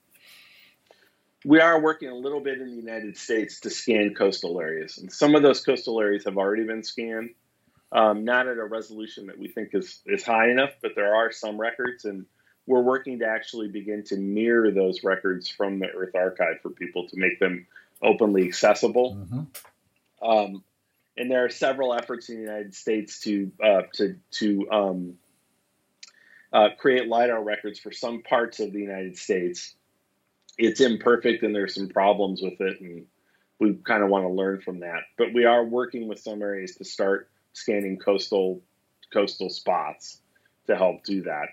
we 1.45 1.59
are 1.59 1.79
working 1.79 2.09
a 2.09 2.15
little 2.15 2.39
bit 2.39 2.59
in 2.59 2.71
the 2.71 2.75
United 2.75 3.17
States 3.17 3.59
to 3.61 3.69
scan 3.69 4.15
coastal 4.15 4.59
areas, 4.59 4.97
and 4.97 5.11
some 5.11 5.35
of 5.35 5.43
those 5.43 5.63
coastal 5.63 6.01
areas 6.01 6.25
have 6.25 6.37
already 6.37 6.63
been 6.63 6.83
scanned. 6.83 7.29
Um, 7.91 8.25
not 8.25 8.47
at 8.47 8.57
a 8.57 8.65
resolution 8.65 9.27
that 9.27 9.37
we 9.37 9.47
think 9.47 9.69
is 9.73 10.01
is 10.07 10.23
high 10.23 10.49
enough, 10.49 10.71
but 10.81 10.95
there 10.95 11.15
are 11.15 11.31
some 11.31 11.61
records, 11.61 12.03
and 12.03 12.25
we're 12.67 12.81
working 12.81 13.19
to 13.19 13.27
actually 13.27 13.67
begin 13.67 14.03
to 14.05 14.17
mirror 14.17 14.71
those 14.71 15.03
records 15.03 15.47
from 15.49 15.79
the 15.79 15.87
Earth 15.87 16.15
Archive 16.15 16.61
for 16.61 16.69
people 16.69 17.07
to 17.07 17.17
make 17.17 17.39
them 17.39 17.67
openly 18.01 18.47
accessible. 18.47 19.15
Mm-hmm. 19.15 20.27
Um, 20.27 20.63
and 21.17 21.29
there 21.29 21.45
are 21.45 21.49
several 21.49 21.93
efforts 21.93 22.29
in 22.29 22.35
the 22.35 22.41
United 22.41 22.73
States 22.75 23.19
to 23.21 23.51
uh, 23.63 23.81
to 23.93 24.15
to 24.31 24.71
um, 24.71 25.13
uh, 26.51 26.69
create 26.77 27.07
lidar 27.07 27.43
records 27.43 27.79
for 27.79 27.91
some 27.91 28.21
parts 28.21 28.59
of 28.59 28.73
the 28.73 28.79
United 28.79 29.17
States 29.17 29.75
it's 30.57 30.79
imperfect 30.79 31.43
and 31.43 31.53
there's 31.53 31.75
some 31.75 31.89
problems 31.89 32.41
with 32.41 32.59
it 32.61 32.79
and 32.79 33.05
we 33.59 33.73
kind 33.85 34.03
of 34.03 34.09
want 34.09 34.23
to 34.23 34.29
learn 34.29 34.61
from 34.61 34.79
that 34.79 35.01
but 35.17 35.33
we 35.33 35.45
are 35.45 35.63
working 35.63 36.07
with 36.07 36.19
some 36.19 36.41
areas 36.41 36.75
to 36.75 36.85
start 36.85 37.29
scanning 37.53 37.97
coastal 37.97 38.61
coastal 39.11 39.49
spots 39.49 40.21
to 40.67 40.75
help 40.75 41.03
do 41.03 41.21
that 41.23 41.49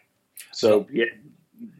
so 0.51 0.87
yeah 0.93 1.05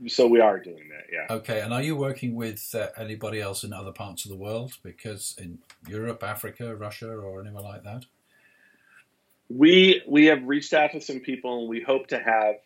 so 0.07 0.27
we 0.27 0.41
are 0.41 0.59
doing 0.59 0.89
that 0.89 1.05
yeah 1.13 1.35
okay 1.35 1.61
and 1.61 1.73
are 1.73 1.83
you 1.83 1.97
working 1.97 2.35
with 2.35 2.75
uh, 2.75 2.89
anybody 2.97 3.41
else 3.41 3.65
in 3.65 3.73
other 3.73 3.93
parts 3.93 4.25
of 4.25 4.31
the 4.31 4.37
world 4.37 4.73
because 4.83 5.35
in 5.39 5.59
europe 5.89 6.23
africa 6.23 6.75
russia 6.77 7.11
or 7.11 7.41
anywhere 7.41 7.63
like 7.63 7.83
that 7.83 8.05
we 9.49 10.03
we 10.07 10.27
have 10.27 10.43
reached 10.45 10.73
out 10.73 10.93
to 10.93 11.01
some 11.01 11.21
people 11.21 11.61
and 11.61 11.69
we 11.69 11.81
hope 11.81 12.07
to 12.09 12.19
have 12.19 12.57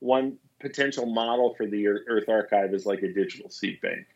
one 0.00 0.38
potential 0.60 1.06
model 1.06 1.54
for 1.54 1.66
the 1.66 1.86
Earth 1.86 2.28
Archive 2.28 2.72
is 2.72 2.86
like 2.86 3.02
a 3.02 3.12
digital 3.12 3.50
seed 3.50 3.80
bank. 3.80 4.06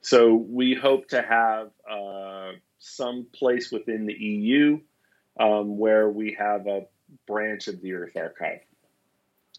So 0.00 0.34
we 0.34 0.74
hope 0.74 1.08
to 1.08 1.22
have 1.22 1.70
uh, 1.90 2.52
some 2.78 3.26
place 3.32 3.72
within 3.72 4.06
the 4.06 4.14
EU 4.14 4.80
um, 5.40 5.78
where 5.78 6.08
we 6.08 6.36
have 6.38 6.66
a 6.66 6.86
branch 7.26 7.68
of 7.68 7.80
the 7.80 7.94
Earth 7.94 8.16
Archive. 8.16 8.60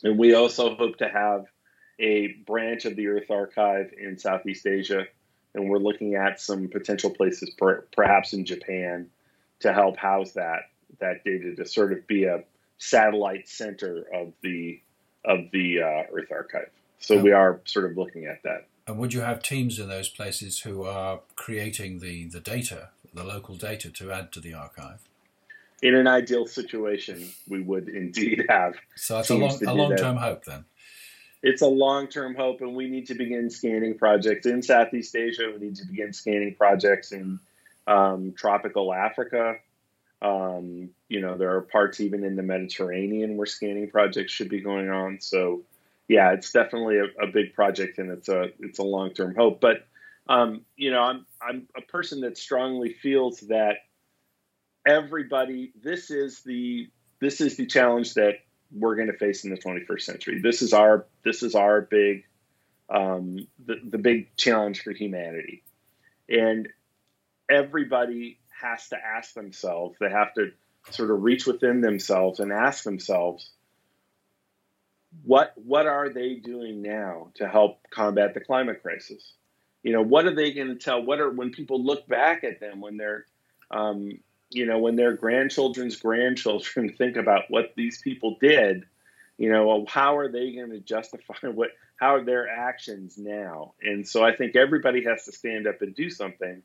And 0.04 0.18
we 0.18 0.34
also 0.34 0.76
hope 0.76 0.98
to 0.98 1.10
have 1.10 1.46
a 2.00 2.28
branch 2.46 2.86
of 2.86 2.96
the 2.96 3.08
Earth 3.08 3.30
Archive 3.30 3.92
in 3.98 4.18
Southeast 4.18 4.66
Asia. 4.66 5.06
And 5.54 5.70
we're 5.70 5.80
looking 5.80 6.16
at 6.16 6.40
some 6.40 6.68
potential 6.68 7.10
places, 7.10 7.50
per, 7.58 7.82
perhaps 7.96 8.34
in 8.34 8.46
Japan, 8.46 9.10
to 9.62 9.74
help 9.74 9.98
house 9.98 10.34
that 10.34 10.70
that 11.00 11.24
data 11.24 11.56
to 11.56 11.66
sort 11.66 11.94
of 11.94 12.08
be 12.08 12.26
a 12.26 12.44
satellite 12.78 13.48
center 13.48 14.06
of 14.14 14.34
the 14.42 14.82
of 15.26 15.52
the 15.52 15.82
uh, 15.82 16.04
Earth 16.14 16.32
Archive. 16.32 16.70
So 17.00 17.22
we 17.22 17.32
are 17.32 17.62
sort 17.66 17.90
of 17.90 17.98
looking 17.98 18.26
at 18.26 18.44
that. 18.44 18.68
And 18.88 18.98
would 18.98 19.14
you 19.14 19.22
have 19.22 19.44
teams 19.44 19.80
in 19.80 19.88
those 19.88 20.10
places 20.10 20.60
who 20.60 20.84
are 20.84 21.22
creating 21.36 22.00
the, 22.00 22.26
the 22.26 22.40
data, 22.40 22.90
the 23.14 23.24
local 23.24 23.56
data, 23.56 23.90
to 23.92 24.12
add 24.12 24.32
to 24.32 24.40
the 24.40 24.54
archive? 24.54 25.08
In 25.82 25.96
an 25.96 26.08
ideal 26.08 26.46
situation, 26.46 27.32
we 27.48 27.62
would 27.62 27.88
indeed 27.88 28.46
have. 28.50 28.76
So 28.96 29.20
it's 29.20 29.30
a 29.30 29.36
long, 29.36 29.66
a 29.66 29.74
long 29.74 29.96
term 29.96 30.18
hope 30.18 30.46
then. 30.46 30.66
It's 31.42 31.62
a 31.62 31.68
long 31.68 32.08
term 32.08 32.36
hope, 32.36 32.62
and 32.62 32.76
we 32.76 32.90
need 32.90 33.08
to 33.08 33.16
begin 33.16 33.50
scanning 33.50 33.98
projects 33.98 34.46
in 34.46 34.62
Southeast 34.62 35.16
Asia. 35.16 35.52
We 35.54 35.68
need 35.68 35.76
to 35.78 35.86
begin 35.86 36.12
scanning 36.12 36.56
projects 36.56 37.12
in 37.12 37.40
um, 37.88 38.34
tropical 38.36 38.94
Africa. 38.94 39.56
Um, 40.22 40.90
you 41.08 41.22
know, 41.22 41.38
there 41.38 41.56
are 41.56 41.62
parts 41.62 42.02
even 42.02 42.26
in 42.26 42.36
the 42.36 42.44
Mediterranean 42.44 43.38
where 43.38 43.46
scanning 43.46 43.90
projects 43.90 44.34
should 44.34 44.50
be 44.50 44.60
going 44.60 44.90
on. 44.90 45.22
So, 45.22 45.64
yeah, 46.10 46.34
it's 46.34 46.52
definitely 46.52 46.98
a, 46.98 47.24
a 47.24 47.28
big 47.28 47.54
project 47.54 48.00
and 48.00 48.12
it's 48.12 48.28
a 48.28 48.50
it's 48.60 48.80
a 48.80 48.84
long 48.84 49.14
term 49.14 49.34
hope. 49.34 49.62
But 49.62 49.88
um, 50.28 50.66
you 50.76 50.92
know, 50.92 51.02
I'm 51.02 51.26
I'm 51.42 51.68
a 51.76 51.82
person 51.82 52.22
that 52.22 52.38
strongly 52.38 52.94
feels 52.94 53.40
that 53.42 53.78
everybody 54.90 55.72
this 55.82 56.10
is 56.10 56.42
the 56.42 56.90
this 57.22 57.42
is 57.42 57.58
the 57.58 57.66
challenge 57.66 58.16
that 58.16 58.40
we're 58.72 58.96
going 58.96 59.12
to 59.12 59.18
face 59.18 59.44
in 59.44 59.50
the 59.50 59.58
21st 59.58 60.02
century. 60.02 60.42
This 60.42 60.62
is 60.62 60.74
our 60.74 61.06
this 61.24 61.44
is 61.44 61.56
our 61.56 61.82
big 61.82 62.26
um, 62.90 63.48
the 63.64 63.76
the 63.88 63.98
big 63.98 64.36
challenge 64.36 64.82
for 64.82 64.92
humanity, 64.92 65.64
and 66.28 66.68
everybody 67.50 68.40
has 68.62 68.90
to 68.90 68.98
ask 68.98 69.34
themselves, 69.34 69.96
they 70.00 70.10
have 70.10 70.34
to 70.36 70.52
sort 70.92 71.12
of 71.12 71.24
reach 71.24 71.46
within 71.46 71.82
themselves 71.82 72.40
and 72.40 72.52
ask 72.52 72.84
themselves, 72.84 73.50
what 75.24 75.54
what 75.56 75.88
are 75.88 76.10
they 76.10 76.36
doing 76.36 76.82
now 76.82 77.30
to 77.36 77.48
help 77.48 77.80
combat 77.90 78.34
the 78.34 78.40
climate 78.40 78.82
crisis? 78.82 79.34
You 79.84 79.94
know, 79.94 80.02
what 80.02 80.26
are 80.26 80.36
they 80.36 80.52
going 80.52 80.68
to 80.68 80.76
tell? 80.76 81.02
What 81.02 81.20
are 81.20 81.30
when 81.30 81.52
people 81.52 81.84
look 81.84 82.08
back 82.08 82.44
at 82.44 82.60
them 82.60 82.82
when 82.82 82.98
they're, 82.98 83.26
um, 83.72 84.20
you 84.50 84.66
know, 84.66 84.80
when 84.80 84.96
their 84.96 85.14
grandchildren's 85.14 85.96
grandchildren 85.96 86.94
think 86.98 87.18
about 87.18 87.44
what 87.50 87.74
these 87.76 88.02
people 88.02 88.38
did? 88.42 88.86
You 89.38 89.52
know, 89.52 89.86
how 89.88 90.18
are 90.18 90.30
they 90.30 90.52
going 90.54 90.72
to 90.72 90.80
justify 90.80 91.36
what? 91.44 91.70
How 91.96 92.16
are 92.16 92.24
their 92.24 92.48
actions 92.50 93.18
now? 93.18 93.74
And 93.82 94.08
so 94.08 94.24
I 94.24 94.36
think 94.36 94.56
everybody 94.56 95.04
has 95.04 95.26
to 95.26 95.32
stand 95.32 95.68
up 95.68 95.82
and 95.82 95.94
do 95.94 96.10
something 96.10 96.62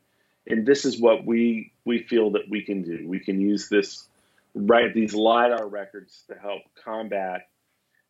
and 0.47 0.65
this 0.65 0.85
is 0.85 0.99
what 0.99 1.25
we 1.25 1.71
we 1.85 1.99
feel 1.99 2.31
that 2.31 2.49
we 2.49 2.61
can 2.61 2.83
do. 2.83 3.07
We 3.07 3.19
can 3.19 3.39
use 3.39 3.69
this 3.69 4.07
right 4.53 4.93
these 4.93 5.13
lidar 5.13 5.67
records 5.67 6.23
to 6.27 6.35
help 6.35 6.61
combat 6.83 7.47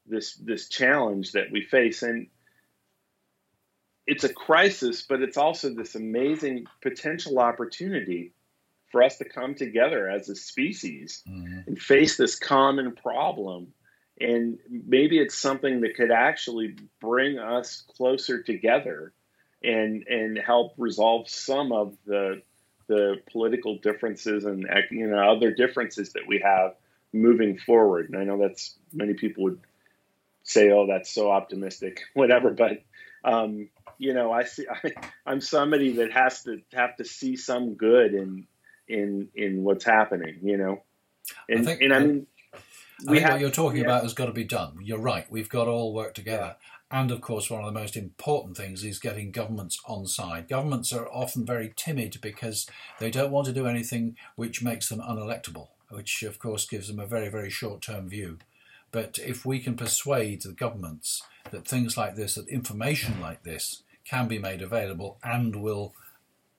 this 0.05 0.35
this 0.35 0.69
challenge 0.69 1.31
that 1.31 1.51
we 1.51 1.61
face 1.61 2.03
and 2.03 2.27
it's 4.05 4.23
a 4.23 4.31
crisis 4.31 5.01
but 5.01 5.23
it's 5.23 5.37
also 5.37 5.71
this 5.71 5.95
amazing 5.95 6.67
potential 6.83 7.39
opportunity 7.39 8.31
for 8.95 9.03
us 9.03 9.17
to 9.17 9.25
come 9.25 9.55
together 9.55 10.09
as 10.09 10.29
a 10.29 10.35
species 10.35 11.21
mm-hmm. 11.27 11.59
and 11.67 11.77
face 11.77 12.15
this 12.15 12.39
common 12.39 12.95
problem 12.95 13.73
and 14.21 14.57
maybe 14.69 15.19
it's 15.19 15.37
something 15.37 15.81
that 15.81 15.95
could 15.95 16.11
actually 16.11 16.77
bring 17.01 17.37
us 17.37 17.83
closer 17.97 18.41
together 18.41 19.11
and 19.61 20.07
and 20.07 20.37
help 20.37 20.73
resolve 20.77 21.27
some 21.27 21.73
of 21.73 21.97
the 22.05 22.41
the 22.87 23.15
political 23.29 23.77
differences 23.79 24.45
and 24.45 24.65
you 24.91 25.07
know 25.07 25.17
other 25.17 25.51
differences 25.51 26.13
that 26.13 26.23
we 26.25 26.39
have 26.39 26.75
moving 27.11 27.57
forward. 27.57 28.09
And 28.09 28.17
I 28.17 28.23
know 28.23 28.37
that's 28.37 28.75
many 28.93 29.15
people 29.15 29.45
would 29.45 29.59
say, 30.43 30.71
"Oh, 30.71 30.87
that's 30.87 31.09
so 31.09 31.31
optimistic," 31.31 32.01
whatever. 32.13 32.51
But 32.51 32.83
um, 33.25 33.69
you 33.97 34.13
know, 34.13 34.31
I 34.31 34.43
see 34.43 34.65
I, 34.69 34.91
I'm 35.25 35.41
somebody 35.41 35.97
that 35.97 36.13
has 36.13 36.43
to 36.43 36.61
have 36.73 36.95
to 36.97 37.05
see 37.05 37.35
some 37.35 37.73
good 37.73 38.13
in 38.13 38.47
in 38.87 39.29
in 39.35 39.63
what's 39.63 39.85
happening. 39.85 40.39
You 40.41 40.57
know, 40.57 40.83
and 41.49 41.61
I 41.61 41.63
think, 41.63 41.81
and 41.81 41.93
I 41.93 41.99
mean. 41.99 42.27
I 43.01 43.11
think 43.11 43.23
have, 43.23 43.31
what 43.33 43.41
you're 43.41 43.51
talking 43.51 43.79
yeah. 43.79 43.85
about 43.85 44.03
has 44.03 44.13
got 44.13 44.27
to 44.27 44.31
be 44.31 44.45
done. 44.45 44.77
You're 44.81 44.97
right. 44.97 45.29
We've 45.29 45.49
got 45.49 45.65
to 45.65 45.71
all 45.71 45.93
work 45.93 46.13
together. 46.13 46.55
And 46.89 47.11
of 47.11 47.19
course, 47.19 47.49
one 47.49 47.61
of 47.61 47.73
the 47.73 47.77
most 47.77 47.97
important 47.97 48.55
things 48.55 48.83
is 48.83 48.99
getting 48.99 49.31
governments 49.31 49.81
on 49.85 50.05
side. 50.07 50.47
Governments 50.47 50.93
are 50.93 51.09
often 51.09 51.45
very 51.45 51.73
timid 51.75 52.19
because 52.21 52.67
they 52.99 53.11
don't 53.11 53.31
want 53.31 53.47
to 53.47 53.53
do 53.53 53.67
anything 53.67 54.15
which 54.35 54.63
makes 54.63 54.87
them 54.87 54.99
unelectable, 54.99 55.69
which 55.89 56.23
of 56.23 56.39
course 56.39 56.65
gives 56.65 56.87
them 56.87 56.99
a 56.99 57.05
very, 57.05 57.27
very 57.27 57.49
short 57.49 57.81
term 57.81 58.07
view. 58.07 58.37
But 58.91 59.19
if 59.19 59.45
we 59.45 59.59
can 59.59 59.75
persuade 59.75 60.43
the 60.43 60.53
governments 60.53 61.23
that 61.51 61.67
things 61.67 61.97
like 61.97 62.15
this, 62.15 62.35
that 62.35 62.47
information 62.47 63.19
like 63.19 63.43
this 63.43 63.83
can 64.05 64.27
be 64.27 64.39
made 64.39 64.61
available 64.61 65.17
and 65.23 65.55
will 65.55 65.93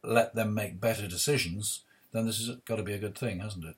let 0.02 0.34
them 0.34 0.52
make 0.52 0.80
better 0.80 1.06
decisions, 1.08 1.84
then 2.16 2.26
this 2.26 2.38
has 2.38 2.56
got 2.64 2.76
to 2.76 2.82
be 2.82 2.94
a 2.94 2.98
good 2.98 3.16
thing, 3.16 3.40
hasn't 3.40 3.64
it? 3.64 3.76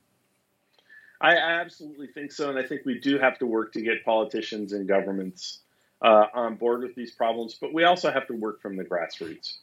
I 1.20 1.36
absolutely 1.36 2.06
think 2.06 2.30
so. 2.30 2.48
And 2.48 2.58
I 2.58 2.62
think 2.62 2.84
we 2.84 3.00
do 3.00 3.18
have 3.18 3.38
to 3.40 3.46
work 3.46 3.72
to 3.72 3.82
get 3.82 4.04
politicians 4.04 4.72
and 4.72 4.86
governments 4.86 5.60
uh, 6.00 6.26
on 6.32 6.54
board 6.54 6.82
with 6.82 6.94
these 6.94 7.10
problems, 7.10 7.56
but 7.60 7.74
we 7.74 7.84
also 7.84 8.10
have 8.10 8.26
to 8.28 8.34
work 8.34 8.62
from 8.62 8.76
the 8.76 8.84
grassroots 8.84 9.54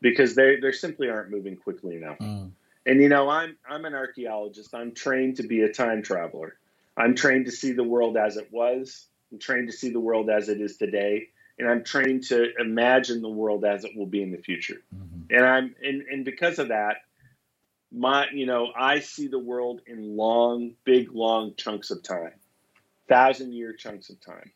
because 0.00 0.34
they 0.34 0.56
they 0.56 0.72
simply 0.72 1.10
aren't 1.10 1.30
moving 1.30 1.56
quickly 1.56 1.96
enough. 1.96 2.18
Mm. 2.18 2.52
And 2.86 3.02
you 3.02 3.08
know, 3.08 3.28
I'm 3.28 3.56
I'm 3.68 3.84
an 3.84 3.94
archaeologist. 3.94 4.74
I'm 4.74 4.92
trained 4.92 5.36
to 5.36 5.42
be 5.42 5.62
a 5.62 5.72
time 5.72 6.02
traveler. 6.02 6.56
I'm 6.96 7.14
trained 7.14 7.46
to 7.46 7.52
see 7.52 7.72
the 7.72 7.84
world 7.84 8.16
as 8.16 8.36
it 8.36 8.48
was. 8.52 9.06
I'm 9.30 9.38
trained 9.38 9.68
to 9.70 9.76
see 9.76 9.90
the 9.90 10.00
world 10.00 10.30
as 10.30 10.48
it 10.48 10.60
is 10.60 10.76
today, 10.76 11.28
and 11.58 11.68
I'm 11.68 11.84
trained 11.84 12.24
to 12.24 12.52
imagine 12.58 13.20
the 13.20 13.28
world 13.28 13.64
as 13.64 13.84
it 13.84 13.96
will 13.96 14.06
be 14.06 14.22
in 14.22 14.30
the 14.30 14.38
future. 14.38 14.80
Mm-hmm. 14.94 15.36
And 15.36 15.44
I'm 15.44 15.76
and, 15.82 16.02
and 16.02 16.24
because 16.24 16.58
of 16.58 16.68
that, 16.68 16.98
my 17.94 18.26
you 18.32 18.46
know, 18.46 18.68
I 18.76 19.00
see 19.00 19.28
the 19.28 19.38
world 19.38 19.80
in 19.86 20.16
long, 20.16 20.74
big, 20.84 21.12
long 21.12 21.54
chunks 21.56 21.90
of 21.90 22.02
time, 22.02 22.34
thousand 23.08 23.52
year 23.52 23.72
chunks 23.72 24.10
of 24.10 24.20
time. 24.20 24.50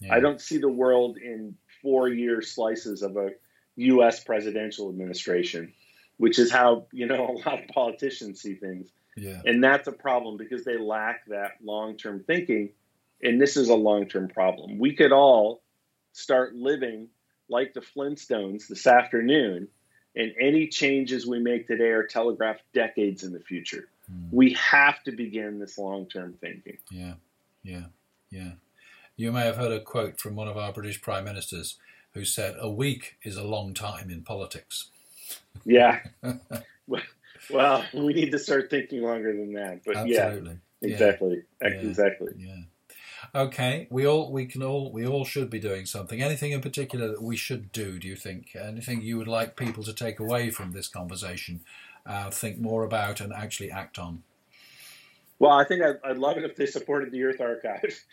Yeah. 0.00 0.14
I 0.14 0.20
don't 0.20 0.40
see 0.40 0.58
the 0.58 0.68
world 0.68 1.18
in 1.18 1.56
four 1.82 2.08
year 2.08 2.42
slices 2.42 3.02
of 3.02 3.16
a 3.16 3.30
U.S. 3.76 4.24
presidential 4.24 4.88
administration, 4.88 5.72
which 6.16 6.38
is 6.38 6.50
how 6.50 6.86
you 6.92 7.06
know 7.06 7.28
a 7.36 7.48
lot 7.48 7.62
of 7.62 7.68
politicians 7.68 8.40
see 8.40 8.54
things. 8.54 8.88
Yeah. 9.16 9.40
And 9.44 9.62
that's 9.62 9.86
a 9.86 9.92
problem 9.92 10.36
because 10.36 10.64
they 10.64 10.78
lack 10.78 11.26
that 11.26 11.52
long 11.62 11.96
term 11.96 12.24
thinking. 12.26 12.70
And 13.22 13.40
this 13.40 13.56
is 13.56 13.68
a 13.68 13.74
long 13.74 14.08
term 14.08 14.28
problem. 14.28 14.78
We 14.78 14.94
could 14.94 15.12
all 15.12 15.62
start 16.12 16.54
living 16.54 17.08
like 17.48 17.74
the 17.74 17.80
Flintstones 17.80 18.68
this 18.68 18.86
afternoon, 18.86 19.68
and 20.16 20.32
any 20.40 20.66
changes 20.68 21.26
we 21.26 21.38
make 21.38 21.66
today 21.66 21.90
are 21.90 22.04
telegraphed 22.04 22.62
decades 22.74 23.22
in 23.22 23.32
the 23.32 23.40
future. 23.40 23.88
Mm. 24.10 24.28
We 24.32 24.52
have 24.54 25.02
to 25.04 25.12
begin 25.12 25.58
this 25.58 25.78
long 25.78 26.06
term 26.06 26.34
thinking. 26.40 26.78
Yeah, 26.90 27.14
yeah, 27.62 27.84
yeah. 28.30 28.52
You 29.16 29.32
may 29.32 29.44
have 29.44 29.56
heard 29.56 29.72
a 29.72 29.80
quote 29.80 30.18
from 30.18 30.34
one 30.34 30.48
of 30.48 30.56
our 30.56 30.72
British 30.72 31.02
prime 31.02 31.24
ministers 31.24 31.76
who 32.12 32.24
said, 32.24 32.56
A 32.58 32.70
week 32.70 33.16
is 33.22 33.36
a 33.36 33.44
long 33.44 33.74
time 33.74 34.10
in 34.10 34.22
politics. 34.22 34.88
Yeah. 35.64 36.00
well, 37.50 37.84
we 37.92 38.12
need 38.14 38.32
to 38.32 38.38
start 38.38 38.70
thinking 38.70 39.02
longer 39.02 39.32
than 39.36 39.52
that. 39.54 39.82
But 39.84 39.96
Absolutely. 39.96 40.58
yeah, 40.80 40.88
exactly. 40.90 41.42
Yeah. 41.60 41.68
Exactly. 41.68 42.32
Yeah. 42.38 42.62
Okay, 43.34 43.86
we 43.90 44.06
all 44.06 44.32
we 44.32 44.46
can 44.46 44.62
all 44.62 44.90
we 44.92 45.06
all 45.06 45.24
should 45.24 45.50
be 45.50 45.58
doing 45.58 45.86
something. 45.86 46.22
Anything 46.22 46.52
in 46.52 46.60
particular 46.60 47.08
that 47.08 47.22
we 47.22 47.36
should 47.36 47.72
do? 47.72 47.98
Do 47.98 48.08
you 48.08 48.16
think 48.16 48.54
anything 48.54 49.02
you 49.02 49.18
would 49.18 49.28
like 49.28 49.56
people 49.56 49.84
to 49.84 49.92
take 49.92 50.20
away 50.20 50.50
from 50.50 50.72
this 50.72 50.88
conversation, 50.88 51.60
uh, 52.06 52.30
think 52.30 52.58
more 52.58 52.84
about, 52.84 53.20
and 53.20 53.32
actually 53.32 53.70
act 53.70 53.98
on? 53.98 54.22
Well, 55.38 55.52
I 55.52 55.64
think 55.64 55.82
I'd, 55.82 55.96
I'd 56.04 56.18
love 56.18 56.36
it 56.36 56.44
if 56.44 56.54
they 56.54 56.66
supported 56.66 57.12
the 57.12 57.24
Earth 57.24 57.40
Archive. 57.40 58.04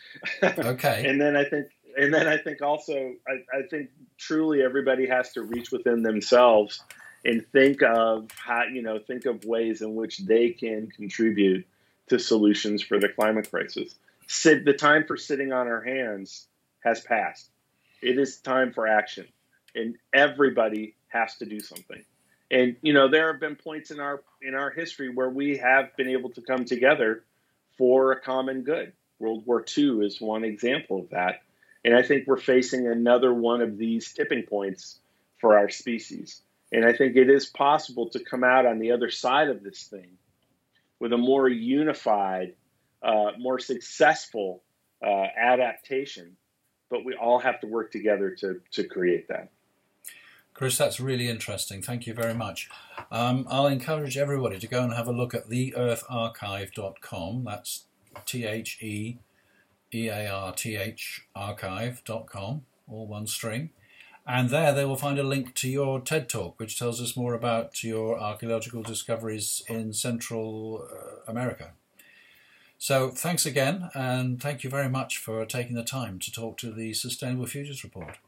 okay. 0.42 1.04
and 1.08 1.20
then 1.20 1.36
I 1.36 1.44
think, 1.44 1.66
and 1.96 2.12
then 2.12 2.26
I 2.26 2.38
think 2.38 2.62
also, 2.62 3.14
I, 3.28 3.56
I 3.56 3.62
think 3.68 3.90
truly 4.16 4.62
everybody 4.62 5.06
has 5.06 5.32
to 5.32 5.42
reach 5.42 5.70
within 5.70 6.02
themselves 6.02 6.82
and 7.24 7.44
think 7.52 7.82
of 7.82 8.28
how 8.36 8.64
you 8.64 8.82
know 8.82 8.98
think 8.98 9.26
of 9.26 9.44
ways 9.44 9.82
in 9.82 9.94
which 9.94 10.18
they 10.18 10.50
can 10.50 10.88
contribute 10.90 11.66
to 12.08 12.18
solutions 12.18 12.82
for 12.82 12.98
the 12.98 13.08
climate 13.08 13.50
crisis. 13.50 13.94
Sit, 14.28 14.64
the 14.64 14.74
time 14.74 15.04
for 15.06 15.16
sitting 15.16 15.52
on 15.52 15.66
our 15.66 15.82
hands 15.82 16.46
has 16.84 17.00
passed. 17.00 17.50
It 18.00 18.18
is 18.18 18.40
time 18.40 18.72
for 18.72 18.86
action, 18.86 19.26
and 19.74 19.96
everybody 20.12 20.94
has 21.08 21.34
to 21.38 21.46
do 21.46 21.58
something. 21.58 22.04
And 22.50 22.76
you 22.82 22.92
know, 22.92 23.08
there 23.08 23.32
have 23.32 23.40
been 23.40 23.56
points 23.56 23.90
in 23.90 24.00
our 24.00 24.22
in 24.40 24.54
our 24.54 24.70
history 24.70 25.08
where 25.08 25.28
we 25.28 25.56
have 25.58 25.96
been 25.96 26.08
able 26.08 26.30
to 26.30 26.42
come 26.42 26.64
together 26.64 27.24
for 27.76 28.12
a 28.12 28.20
common 28.20 28.62
good. 28.62 28.92
World 29.18 29.44
War 29.46 29.64
II 29.76 30.06
is 30.06 30.20
one 30.20 30.44
example 30.44 31.00
of 31.00 31.10
that. 31.10 31.42
And 31.84 31.96
I 31.96 32.02
think 32.02 32.26
we're 32.26 32.36
facing 32.36 32.86
another 32.86 33.32
one 33.32 33.62
of 33.62 33.78
these 33.78 34.12
tipping 34.12 34.42
points 34.42 34.98
for 35.40 35.56
our 35.56 35.68
species. 35.68 36.42
And 36.72 36.84
I 36.84 36.92
think 36.92 37.16
it 37.16 37.30
is 37.30 37.46
possible 37.46 38.10
to 38.10 38.22
come 38.22 38.44
out 38.44 38.66
on 38.66 38.78
the 38.78 38.92
other 38.92 39.10
side 39.10 39.48
of 39.48 39.62
this 39.62 39.84
thing 39.84 40.18
with 41.00 41.12
a 41.12 41.18
more 41.18 41.48
unified, 41.48 42.54
uh, 43.02 43.32
more 43.38 43.58
successful 43.58 44.62
uh, 45.04 45.26
adaptation. 45.36 46.36
But 46.90 47.04
we 47.04 47.14
all 47.14 47.38
have 47.38 47.60
to 47.60 47.66
work 47.66 47.92
together 47.92 48.30
to, 48.40 48.60
to 48.72 48.84
create 48.84 49.28
that. 49.28 49.50
Chris, 50.54 50.76
that's 50.76 50.98
really 50.98 51.28
interesting. 51.28 51.82
Thank 51.82 52.06
you 52.08 52.14
very 52.14 52.34
much. 52.34 52.68
Um, 53.12 53.46
I'll 53.48 53.68
encourage 53.68 54.16
everybody 54.16 54.58
to 54.58 54.66
go 54.66 54.82
and 54.82 54.92
have 54.92 55.06
a 55.06 55.12
look 55.12 55.32
at 55.32 55.48
theeartharchive.com. 55.48 57.44
That's 57.44 57.84
T 58.26 58.44
H 58.44 58.82
E 58.82 59.18
E 59.94 60.08
A 60.08 60.28
R 60.28 60.52
T 60.52 60.74
H 60.74 61.26
archive.com, 61.36 62.62
all 62.88 63.06
one 63.06 63.28
string. 63.28 63.70
And 64.26 64.50
there 64.50 64.74
they 64.74 64.84
will 64.84 64.96
find 64.96 65.18
a 65.18 65.22
link 65.22 65.54
to 65.54 65.68
your 65.68 66.00
TED 66.00 66.28
Talk, 66.28 66.58
which 66.58 66.78
tells 66.78 67.00
us 67.00 67.16
more 67.16 67.34
about 67.34 67.84
your 67.84 68.18
archaeological 68.18 68.82
discoveries 68.82 69.62
in 69.68 69.92
Central 69.92 70.86
uh, 70.90 71.20
America. 71.30 71.70
So 72.78 73.10
thanks 73.10 73.44
again, 73.44 73.90
and 73.92 74.40
thank 74.40 74.62
you 74.62 74.70
very 74.70 74.88
much 74.88 75.18
for 75.18 75.44
taking 75.44 75.74
the 75.74 75.82
time 75.82 76.20
to 76.20 76.32
talk 76.32 76.56
to 76.58 76.70
the 76.70 76.94
Sustainable 76.94 77.46
Futures 77.46 77.82
Report. 77.82 78.18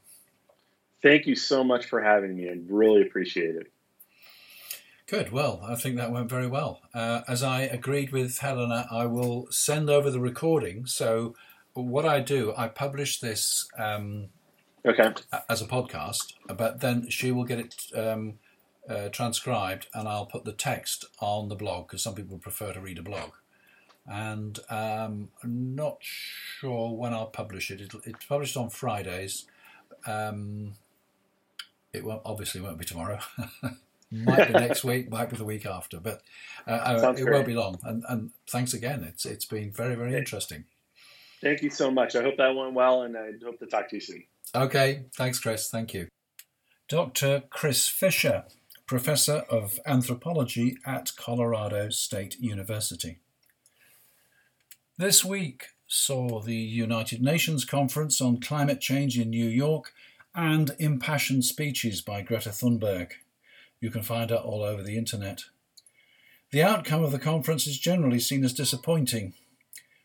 Thank 1.02 1.26
you 1.26 1.36
so 1.36 1.62
much 1.62 1.86
for 1.86 2.02
having 2.02 2.36
me. 2.36 2.48
I 2.50 2.58
really 2.68 3.02
appreciate 3.02 3.54
it. 3.54 3.72
Good. 5.06 5.32
Well, 5.32 5.60
I 5.64 5.76
think 5.76 5.96
that 5.96 6.12
went 6.12 6.28
very 6.28 6.46
well. 6.46 6.82
Uh, 6.92 7.22
as 7.26 7.42
I 7.42 7.62
agreed 7.62 8.12
with 8.12 8.38
Helena, 8.38 8.86
I 8.90 9.06
will 9.06 9.46
send 9.50 9.88
over 9.88 10.10
the 10.10 10.20
recording. 10.20 10.84
So, 10.86 11.34
what 11.74 12.04
I 12.04 12.20
do, 12.20 12.52
I 12.56 12.68
publish 12.68 13.20
this 13.20 13.68
um, 13.78 14.28
okay. 14.84 15.12
as 15.48 15.62
a 15.62 15.66
podcast, 15.66 16.34
but 16.56 16.80
then 16.80 17.08
she 17.08 17.32
will 17.32 17.44
get 17.44 17.60
it 17.60 17.74
um, 17.96 18.34
uh, 18.88 19.08
transcribed, 19.08 19.86
and 19.94 20.08
I'll 20.08 20.26
put 20.26 20.44
the 20.44 20.52
text 20.52 21.04
on 21.20 21.48
the 21.48 21.56
blog 21.56 21.86
because 21.86 22.02
some 22.02 22.14
people 22.14 22.38
prefer 22.38 22.72
to 22.72 22.80
read 22.80 22.98
a 22.98 23.02
blog. 23.02 23.30
And 24.11 24.59
um, 24.68 25.29
I'm 25.44 25.77
not 25.77 25.99
sure 26.01 26.90
when 26.96 27.14
I'll 27.14 27.27
publish 27.27 27.70
it. 27.70 27.81
it's 27.81 28.25
published 28.27 28.57
on 28.57 28.68
Fridays. 28.68 29.46
Um, 30.05 30.73
it 31.92 32.05
won't, 32.05 32.23
obviously 32.25 32.61
won't 32.61 32.79
be 32.79 32.85
tomorrow. 32.85 33.20
might 34.11 34.49
be 34.49 34.53
next 34.55 34.83
week, 34.83 35.09
might 35.11 35.31
be 35.31 35.37
the 35.37 35.44
week 35.44 35.64
after, 35.64 36.01
but 36.01 36.23
uh, 36.66 36.70
uh 36.70 37.14
it 37.16 37.23
great. 37.23 37.33
won't 37.33 37.46
be 37.46 37.55
long. 37.55 37.79
And, 37.85 38.05
and, 38.09 38.31
thanks 38.49 38.75
again. 38.75 39.05
It's 39.05 39.25
it's 39.25 39.44
been 39.44 39.70
very 39.70 39.94
very 39.94 40.16
interesting. 40.16 40.64
Thank 41.40 41.62
you 41.62 41.70
so 41.70 41.90
much. 41.90 42.16
I 42.16 42.23
hope 42.23 42.37
that 42.38 42.55
went 42.55 42.75
well, 42.75 43.03
and 43.03 43.16
I 43.16 43.31
hope 43.42 43.61
to 43.61 43.66
talk 43.66 43.88
to 43.90 43.96
you 43.96 44.01
soon. 44.01 44.25
Okay, 44.55 45.05
thanks, 45.16 45.38
Chris. 45.38 45.68
Thank 45.68 45.94
you. 45.94 46.09
Dr. 46.88 47.44
Chris 47.51 47.87
Fisher, 47.87 48.44
Professor 48.87 49.44
of 49.49 49.79
Anthropology 49.87 50.77
at 50.85 51.12
Colorado 51.16 51.90
State 51.90 52.40
University. 52.40 53.20
This 55.00 55.24
week 55.24 55.68
saw 55.86 56.42
the 56.42 56.54
United 56.54 57.22
Nations 57.22 57.64
Conference 57.64 58.20
on 58.20 58.38
Climate 58.38 58.82
Change 58.82 59.18
in 59.18 59.30
New 59.30 59.48
York 59.48 59.94
and 60.34 60.72
impassioned 60.78 61.46
speeches 61.46 62.02
by 62.02 62.20
Greta 62.20 62.50
Thunberg. 62.50 63.12
You 63.80 63.90
can 63.90 64.02
find 64.02 64.28
her 64.28 64.36
all 64.36 64.62
over 64.62 64.82
the 64.82 64.98
internet. 64.98 65.44
The 66.50 66.62
outcome 66.62 67.02
of 67.02 67.12
the 67.12 67.18
conference 67.18 67.66
is 67.66 67.78
generally 67.78 68.18
seen 68.18 68.44
as 68.44 68.52
disappointing. 68.52 69.32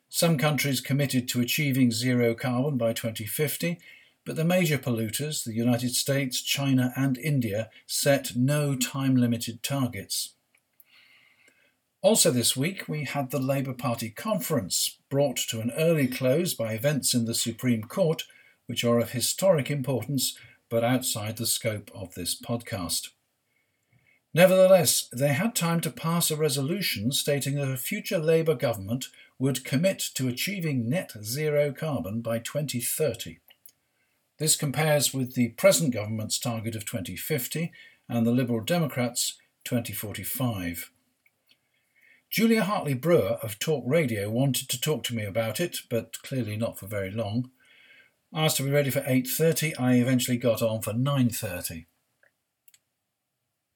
Some 0.07 0.37
countries 0.37 0.79
committed 0.79 1.27
to 1.27 1.41
achieving 1.41 1.91
zero 1.91 2.33
carbon 2.33 2.77
by 2.77 2.93
2050, 2.93 3.77
but 4.25 4.37
the 4.37 4.45
major 4.45 4.77
polluters, 4.77 5.43
the 5.43 5.53
United 5.53 5.93
States, 5.93 6.41
China, 6.41 6.93
and 6.95 7.17
India, 7.17 7.69
set 7.85 8.37
no 8.37 8.77
time 8.77 9.17
limited 9.17 9.61
targets. 9.61 10.34
Also, 12.05 12.29
this 12.29 12.55
week, 12.55 12.87
we 12.87 13.05
had 13.05 13.31
the 13.31 13.39
Labour 13.39 13.73
Party 13.73 14.11
conference, 14.11 14.99
brought 15.09 15.37
to 15.37 15.59
an 15.59 15.71
early 15.71 16.05
close 16.05 16.53
by 16.53 16.73
events 16.73 17.15
in 17.15 17.25
the 17.25 17.33
Supreme 17.33 17.81
Court 17.81 18.25
which 18.67 18.83
are 18.83 18.99
of 18.99 19.09
historic 19.09 19.71
importance 19.71 20.37
but 20.69 20.83
outside 20.83 21.37
the 21.37 21.47
scope 21.47 21.89
of 21.95 22.13
this 22.13 22.39
podcast. 22.39 23.09
Nevertheless, 24.35 25.09
they 25.11 25.29
had 25.29 25.55
time 25.55 25.81
to 25.81 25.89
pass 25.89 26.29
a 26.29 26.35
resolution 26.35 27.11
stating 27.11 27.55
that 27.55 27.71
a 27.71 27.75
future 27.75 28.19
Labour 28.19 28.53
government 28.53 29.05
would 29.39 29.65
commit 29.65 29.97
to 30.13 30.27
achieving 30.27 30.87
net 30.87 31.11
zero 31.23 31.73
carbon 31.73 32.21
by 32.21 32.37
2030. 32.37 33.39
This 34.37 34.55
compares 34.55 35.11
with 35.11 35.33
the 35.33 35.49
present 35.57 35.91
government's 35.91 36.37
target 36.37 36.75
of 36.75 36.85
2050 36.85 37.71
and 38.07 38.27
the 38.27 38.31
Liberal 38.31 38.61
Democrats' 38.61 39.39
2045. 39.63 40.91
Julia 42.29 42.63
Hartley 42.63 42.93
Brewer 42.93 43.39
of 43.41 43.59
Talk 43.59 43.83
Radio 43.87 44.29
wanted 44.29 44.67
to 44.69 44.81
talk 44.81 45.03
to 45.05 45.15
me 45.15 45.23
about 45.23 45.59
it, 45.59 45.77
but 45.89 46.21
clearly 46.21 46.57
not 46.57 46.77
for 46.77 46.87
very 46.87 47.11
long. 47.11 47.51
Asked 48.33 48.57
to 48.57 48.63
be 48.63 48.71
ready 48.71 48.89
for 48.89 49.01
8.30, 49.01 49.79
I 49.79 49.95
eventually 49.95 50.37
got 50.37 50.61
on 50.61 50.81
for 50.81 50.91
9.30. 50.91 51.85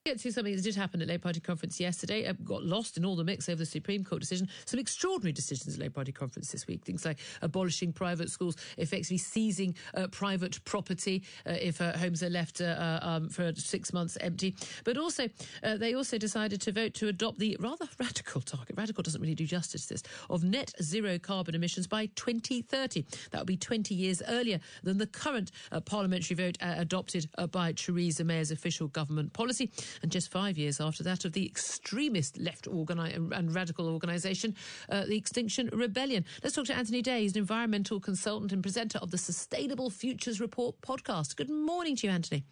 get 0.10 0.19
to 0.19 0.32
something 0.32 0.56
that 0.56 0.63
did 0.63 0.76
happen 0.76 1.02
at 1.04 1.08
Labour 1.08 1.22
Party 1.22 1.39
conference 1.39 1.80
yesterday. 1.80 2.26
Uh, 2.26 2.34
got 2.43 2.63
lost 2.63 2.98
in 2.98 3.06
all 3.06 3.15
the 3.15 3.24
mix 3.24 3.48
over 3.48 3.58
the 3.58 3.65
Supreme 3.65 4.04
Court 4.04 4.19
decision. 4.19 4.50
Some 4.65 4.80
extraordinary 4.80 5.34
decisions 5.34 5.76
at 5.76 5.80
Labour 5.80 5.93
Party 5.93 6.12
conference 6.12 6.52
this 6.52 6.65
week. 6.65 6.84
Things 6.84 7.06
like 7.06 7.19
abolishing 7.43 7.93
private 7.93 8.32
schools, 8.32 8.56
effectively 8.78 9.19
seizing 9.19 9.76
uh, 9.93 10.08
private 10.08 10.63
property 10.65 11.24
uh, 11.45 11.52
if 11.52 11.80
uh, 11.80 11.95
homes 11.95 12.24
are 12.24 12.30
left 12.30 12.60
uh, 12.60 13.00
um, 13.04 13.30
for 13.30 13.54
six 13.56 13.93
months 13.93 14.17
empty. 14.19 14.56
But 14.84 14.98
also, 14.98 15.28
they 15.62 15.93
also 15.93 16.17
decided 16.17 16.60
to 16.62 16.72
vote 16.72 16.95
to 16.95 17.08
adopt 17.08 17.38
the 17.38 17.56
rather 17.60 17.88
radical 18.00 18.41
target. 18.41 18.76
Radical 18.76 19.04
doesn't 19.04 19.22
really 19.22 19.36
do 19.36 19.45
justice 19.45 19.86
to 19.88 19.93
this 19.93 20.04
of 20.30 20.43
net 20.43 20.74
zero 20.82 21.19
carbon 21.19 21.54
emissions 21.54 21.86
by 21.86 22.08
2030. 22.15 23.06
That 23.30 23.41
would 23.41 23.48
be 23.48 23.58
20 23.58 23.93
years 23.93 24.24
earlier 24.28 24.60
than 24.82 24.98
the 24.98 25.08
current 25.08 25.52
parliamentary 25.86 26.36
vote 26.36 26.58
adopted 26.62 27.30
by 27.52 27.74
Theresa 27.74 28.24
May's 28.24 28.50
official 28.50 28.88
government 28.88 29.34
policy, 29.34 29.72
and 30.01 30.12
just 30.12 30.31
five 30.31 30.57
years 30.57 30.79
after 30.79 31.03
that 31.03 31.25
of 31.25 31.33
the 31.33 31.45
extremist 31.45 32.38
left 32.38 32.65
organi- 32.65 33.31
and 33.31 33.53
radical 33.53 33.88
organisation, 33.88 34.55
uh, 34.89 35.05
the 35.05 35.17
Extinction 35.17 35.69
Rebellion. 35.73 36.25
Let's 36.43 36.55
talk 36.55 36.65
to 36.65 36.75
Anthony 36.75 37.01
Day. 37.01 37.21
He's 37.21 37.33
an 37.33 37.39
environmental 37.39 37.99
consultant 37.99 38.51
and 38.51 38.62
presenter 38.62 38.99
of 38.99 39.12
the 39.12 39.17
Sustainable 39.17 39.89
Futures 39.89 40.39
Report 40.39 40.79
podcast. 40.81 41.35
Good 41.35 41.49
morning 41.49 41.95
to 41.97 42.07
you, 42.07 42.13
Anthony. 42.13 42.43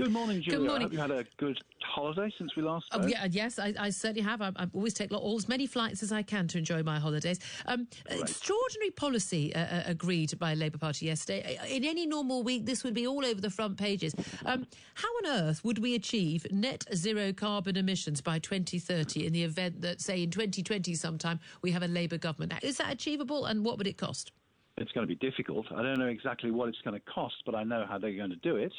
Good 0.00 0.12
morning, 0.12 0.40
Julia. 0.40 0.58
Good 0.60 0.66
morning. 0.66 0.80
I 0.80 0.84
hope 0.84 0.92
you 0.92 0.98
had 0.98 1.10
a 1.10 1.26
good 1.36 1.58
holiday 1.82 2.32
since 2.38 2.56
we 2.56 2.62
last 2.62 2.86
oh, 2.92 2.96
spoke. 2.96 3.04
Oh, 3.04 3.08
yeah, 3.08 3.26
yes, 3.30 3.58
I, 3.58 3.74
I 3.78 3.90
certainly 3.90 4.22
have. 4.22 4.40
I, 4.40 4.50
I, 4.56 4.66
always 4.72 4.94
take 4.94 5.12
all 5.12 5.36
as 5.36 5.46
many 5.46 5.66
flights 5.66 6.02
as 6.02 6.10
I 6.10 6.22
can 6.22 6.48
to 6.48 6.58
enjoy 6.58 6.82
my 6.82 6.98
holidays. 6.98 7.38
Um. 7.66 7.86
Extraordinary 8.08 8.92
policy 8.92 9.54
uh, 9.54 9.58
uh, 9.58 9.82
agreed 9.84 10.38
by 10.38 10.54
Labour 10.54 10.78
Party 10.78 11.06
yesterday. 11.06 11.58
In 11.68 11.84
any 11.84 12.06
normal 12.06 12.42
week, 12.42 12.64
this 12.64 12.82
would 12.82 12.94
be 12.94 13.06
all 13.06 13.26
over 13.26 13.42
the 13.42 13.50
front 13.50 13.76
pages. 13.76 14.14
Um, 14.46 14.66
how 14.94 15.08
on 15.08 15.26
earth 15.26 15.62
would 15.64 15.78
we 15.78 15.94
achieve 15.94 16.46
net 16.50 16.84
zero 16.94 17.34
carbon 17.34 17.76
emissions 17.76 18.22
by 18.22 18.38
2030 18.38 19.26
in 19.26 19.32
the 19.34 19.44
event 19.44 19.82
that, 19.82 20.00
say, 20.00 20.22
in 20.22 20.30
2020 20.30 20.94
sometime 20.94 21.40
we 21.60 21.72
have 21.72 21.82
a 21.82 21.88
Labour 21.88 22.16
government? 22.16 22.54
Is 22.62 22.78
that 22.78 22.90
achievable, 22.90 23.44
and 23.44 23.66
what 23.66 23.76
would 23.76 23.86
it 23.86 23.98
cost? 23.98 24.32
It's 24.78 24.92
going 24.92 25.06
to 25.06 25.14
be 25.14 25.30
difficult. 25.30 25.66
I 25.70 25.82
don't 25.82 25.98
know 25.98 26.06
exactly 26.06 26.50
what 26.50 26.70
it's 26.70 26.80
going 26.82 26.94
to 26.94 27.12
cost, 27.12 27.34
but 27.44 27.54
I 27.54 27.64
know 27.64 27.84
how 27.86 27.98
they're 27.98 28.16
going 28.16 28.30
to 28.30 28.36
do 28.36 28.56
it. 28.56 28.72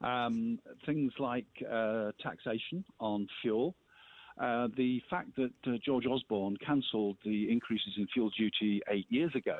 Um, 0.00 0.58
things 0.86 1.12
like 1.18 1.46
uh, 1.70 2.12
taxation 2.22 2.84
on 3.00 3.26
fuel. 3.42 3.74
Uh, 4.40 4.68
the 4.76 5.00
fact 5.08 5.28
that 5.36 5.52
uh, 5.66 5.76
George 5.84 6.06
Osborne 6.06 6.56
cancelled 6.64 7.16
the 7.24 7.50
increases 7.50 7.92
in 7.96 8.06
fuel 8.08 8.30
duty 8.36 8.82
eight 8.90 9.06
years 9.08 9.32
ago 9.34 9.58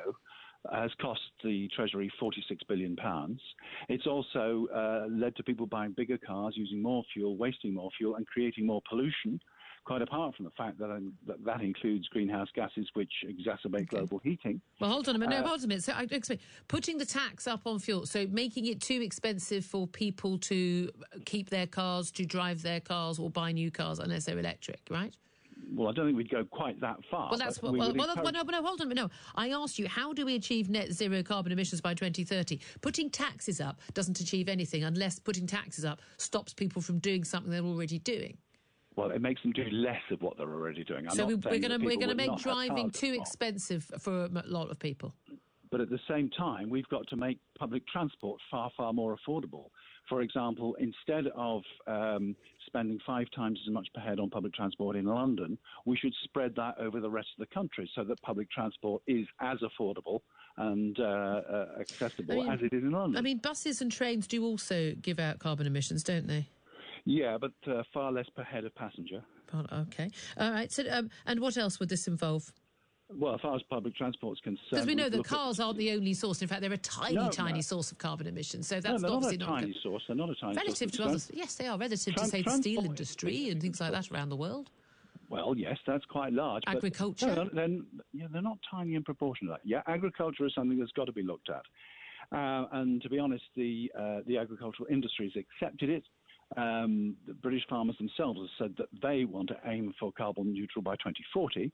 has 0.73 0.91
cost 0.99 1.21
the 1.43 1.69
Treasury 1.75 2.11
£46 2.21 2.33
billion. 2.67 2.95
It's 3.89 4.07
also 4.07 4.67
uh, 4.73 5.05
led 5.09 5.35
to 5.35 5.43
people 5.43 5.67
buying 5.67 5.93
bigger 5.95 6.17
cars, 6.17 6.55
using 6.57 6.81
more 6.81 7.03
fuel, 7.13 7.37
wasting 7.37 7.73
more 7.73 7.89
fuel, 7.97 8.15
and 8.15 8.25
creating 8.25 8.65
more 8.65 8.81
pollution 8.89 9.39
quite 9.85 10.01
apart 10.01 10.35
from 10.35 10.45
the 10.45 10.51
fact 10.51 10.77
that 10.79 10.91
um, 10.91 11.13
that, 11.27 11.43
that, 11.45 11.61
includes 11.61 12.07
greenhouse 12.07 12.49
gases 12.53 12.87
which 12.93 13.11
exacerbate 13.23 13.75
okay. 13.75 13.85
global 13.85 14.19
heating. 14.19 14.59
Well, 14.81 14.89
hold 14.89 15.07
on 15.07 15.15
a 15.15 15.19
minute. 15.19 15.35
Uh, 15.35 15.41
no, 15.41 15.47
hold 15.47 15.59
on 15.59 15.65
a 15.65 15.67
minute. 15.67 15.83
So, 15.83 15.93
I 15.93 16.07
putting 16.67 16.97
the 16.97 17.05
tax 17.05 17.47
up 17.47 17.61
on 17.65 17.79
fuel, 17.79 18.05
so 18.05 18.27
making 18.27 18.65
it 18.65 18.81
too 18.81 19.01
expensive 19.01 19.63
for 19.63 19.87
people 19.87 20.37
to 20.39 20.89
keep 21.25 21.49
their 21.49 21.67
cars, 21.67 22.11
to 22.11 22.25
drive 22.25 22.63
their 22.63 22.79
cars, 22.79 23.19
or 23.19 23.29
buy 23.29 23.51
new 23.51 23.71
cars 23.71 23.99
unless 23.99 24.25
they're 24.25 24.39
electric, 24.39 24.81
right? 24.89 25.15
Well, 25.73 25.89
I 25.89 25.93
don't 25.93 26.05
think 26.05 26.17
we'd 26.17 26.29
go 26.29 26.43
quite 26.43 26.79
that 26.81 26.97
far. 27.09 27.29
Well, 27.29 27.39
that's 27.39 27.61
what. 27.61 27.73
We 27.73 27.79
well, 27.79 27.93
well, 27.93 28.09
encourage... 28.09 28.33
no, 28.33 28.43
no, 28.43 28.63
hold 28.63 28.81
on. 28.81 28.89
No, 28.89 29.09
I 29.35 29.49
asked 29.49 29.79
you, 29.79 29.87
how 29.87 30.13
do 30.13 30.25
we 30.25 30.35
achieve 30.35 30.69
net 30.69 30.91
zero 30.91 31.23
carbon 31.23 31.51
emissions 31.51 31.81
by 31.81 31.93
2030? 31.93 32.59
Putting 32.81 33.09
taxes 33.09 33.59
up 33.61 33.79
doesn't 33.93 34.19
achieve 34.19 34.49
anything 34.49 34.83
unless 34.83 35.19
putting 35.19 35.47
taxes 35.47 35.85
up 35.85 36.01
stops 36.17 36.53
people 36.53 36.81
from 36.81 36.99
doing 36.99 37.23
something 37.23 37.51
they're 37.51 37.63
already 37.63 37.99
doing. 37.99 38.37
Well, 38.95 39.11
it 39.11 39.21
makes 39.21 39.41
them 39.41 39.51
do 39.51 39.65
less 39.71 40.01
of 40.11 40.21
what 40.21 40.37
they're 40.37 40.53
already 40.53 40.83
doing. 40.83 41.07
I'm 41.07 41.15
so 41.15 41.25
we, 41.25 41.33
are 41.33 41.37
going 41.37 41.61
to 41.61 41.77
we're 41.77 41.97
going 41.97 42.09
to 42.09 42.15
make 42.15 42.35
driving 42.37 42.91
too 42.91 43.13
expensive 43.13 43.89
for 43.99 44.25
a 44.25 44.43
lot 44.45 44.71
of 44.71 44.79
people. 44.79 45.13
But 45.71 45.81
at 45.81 45.89
the 45.89 45.99
same 46.07 46.29
time, 46.29 46.69
we've 46.69 46.87
got 46.87 47.07
to 47.09 47.17
make 47.17 47.39
public 47.59 47.85
transport 47.87 48.39
far 48.49 48.71
far 48.77 48.93
more 48.93 49.17
affordable. 49.17 49.69
For 50.07 50.21
example, 50.21 50.75
instead 50.79 51.25
of 51.35 51.63
um, 51.87 52.35
spending 52.67 52.99
five 53.05 53.25
times 53.35 53.59
as 53.67 53.73
much 53.73 53.87
per 53.93 54.01
head 54.01 54.19
on 54.19 54.29
public 54.29 54.53
transport 54.53 54.95
in 54.95 55.05
London, 55.05 55.57
we 55.85 55.97
should 55.97 56.13
spread 56.23 56.53
that 56.55 56.75
over 56.79 56.99
the 56.99 57.09
rest 57.09 57.29
of 57.37 57.47
the 57.47 57.53
country 57.53 57.89
so 57.95 58.03
that 58.03 58.21
public 58.21 58.49
transport 58.51 59.01
is 59.07 59.25
as 59.41 59.57
affordable 59.59 60.19
and 60.57 60.99
uh, 60.99 61.03
uh, 61.03 61.65
accessible 61.79 62.33
I 62.33 62.43
mean, 62.43 62.51
as 62.51 62.59
it 62.61 62.73
is 62.73 62.83
in 62.83 62.91
London. 62.91 63.17
I 63.17 63.21
mean, 63.21 63.39
buses 63.39 63.81
and 63.81 63.91
trains 63.91 64.27
do 64.27 64.45
also 64.45 64.93
give 65.01 65.19
out 65.19 65.39
carbon 65.39 65.67
emissions, 65.67 66.03
don't 66.03 66.27
they? 66.27 66.47
Yeah, 67.05 67.37
but 67.39 67.51
uh, 67.67 67.83
far 67.93 68.11
less 68.11 68.27
per 68.35 68.43
head 68.43 68.65
of 68.65 68.73
passenger. 68.75 69.23
Okay. 69.71 70.09
All 70.37 70.51
right. 70.51 70.71
So, 70.71 70.83
um, 70.89 71.09
and 71.27 71.39
what 71.39 71.55
else 71.55 71.79
would 71.79 71.89
this 71.89 72.07
involve? 72.07 72.51
Well, 73.13 73.35
as 73.35 73.41
far 73.41 73.55
as 73.55 73.61
public 73.69 73.95
transport 73.95 74.37
is 74.37 74.41
concerned, 74.41 74.67
because 74.71 74.87
we 74.87 74.95
know 74.95 75.09
that 75.09 75.23
cars 75.23 75.59
at... 75.59 75.65
aren't 75.65 75.77
the 75.77 75.91
only 75.91 76.15
source. 76.15 76.41
In 76.41 76.47
fact, 76.47 76.61
they're 76.61 76.73
a 76.73 76.77
tiny, 76.77 77.15
no, 77.15 77.29
tiny 77.29 77.59
no. 77.59 77.61
source 77.61 77.91
of 77.91 77.99
carbon 77.99 78.25
emissions. 78.25 78.67
So 78.67 78.79
that's 78.79 79.03
no, 79.03 79.13
obviously 79.13 79.37
not 79.37 79.49
a 79.49 79.51
tiny 79.51 79.67
not 79.73 79.83
source. 79.83 80.03
They're 80.07 80.15
not 80.15 80.29
a 80.31 80.35
tiny 80.35 80.57
relative 80.57 80.91
to 80.93 81.03
others. 81.03 81.29
Yes, 81.31 81.53
they 81.53 81.67
are 81.67 81.77
relative 81.77 82.15
to 82.15 82.25
say 82.25 82.41
the 82.41 82.49
steel 82.49 82.83
industry 82.83 83.49
and 83.49 83.61
things 83.61 83.79
like 83.79 83.91
that 83.91 84.11
around 84.11 84.29
the 84.29 84.35
world. 84.35 84.71
Well, 85.29 85.53
yes, 85.55 85.77
that's 85.85 86.05
quite 86.05 86.33
large. 86.33 86.63
Agriculture. 86.65 87.33
But, 87.35 87.53
no, 87.53 87.67
they're, 87.67 87.77
yeah, 88.13 88.25
they're 88.31 88.41
not 88.41 88.57
tiny 88.69 88.95
in 88.95 89.03
proportion 89.03 89.47
to 89.47 89.53
that. 89.53 89.61
Yeah, 89.63 89.81
agriculture 89.85 90.45
is 90.47 90.53
something 90.55 90.79
that's 90.79 90.91
got 90.93 91.05
to 91.05 91.13
be 91.13 91.23
looked 91.23 91.49
at. 91.51 91.61
Uh, 92.35 92.65
and 92.71 93.01
to 93.03 93.09
be 93.09 93.19
honest, 93.19 93.43
the 93.55 93.91
uh, 93.97 94.19
the 94.25 94.37
agricultural 94.39 94.87
industry 94.89 95.31
has 95.31 95.43
accepted 95.43 95.91
it. 95.91 96.03
Um, 96.57 97.15
the 97.27 97.33
British 97.33 97.63
farmers 97.69 97.97
themselves 97.97 98.39
have 98.39 98.49
said 98.57 98.75
that 98.77 98.87
they 99.01 99.25
want 99.25 99.49
to 99.49 99.57
aim 99.65 99.93
for 99.99 100.11
carbon 100.11 100.53
neutral 100.53 100.81
by 100.81 100.95
2040. 100.95 101.71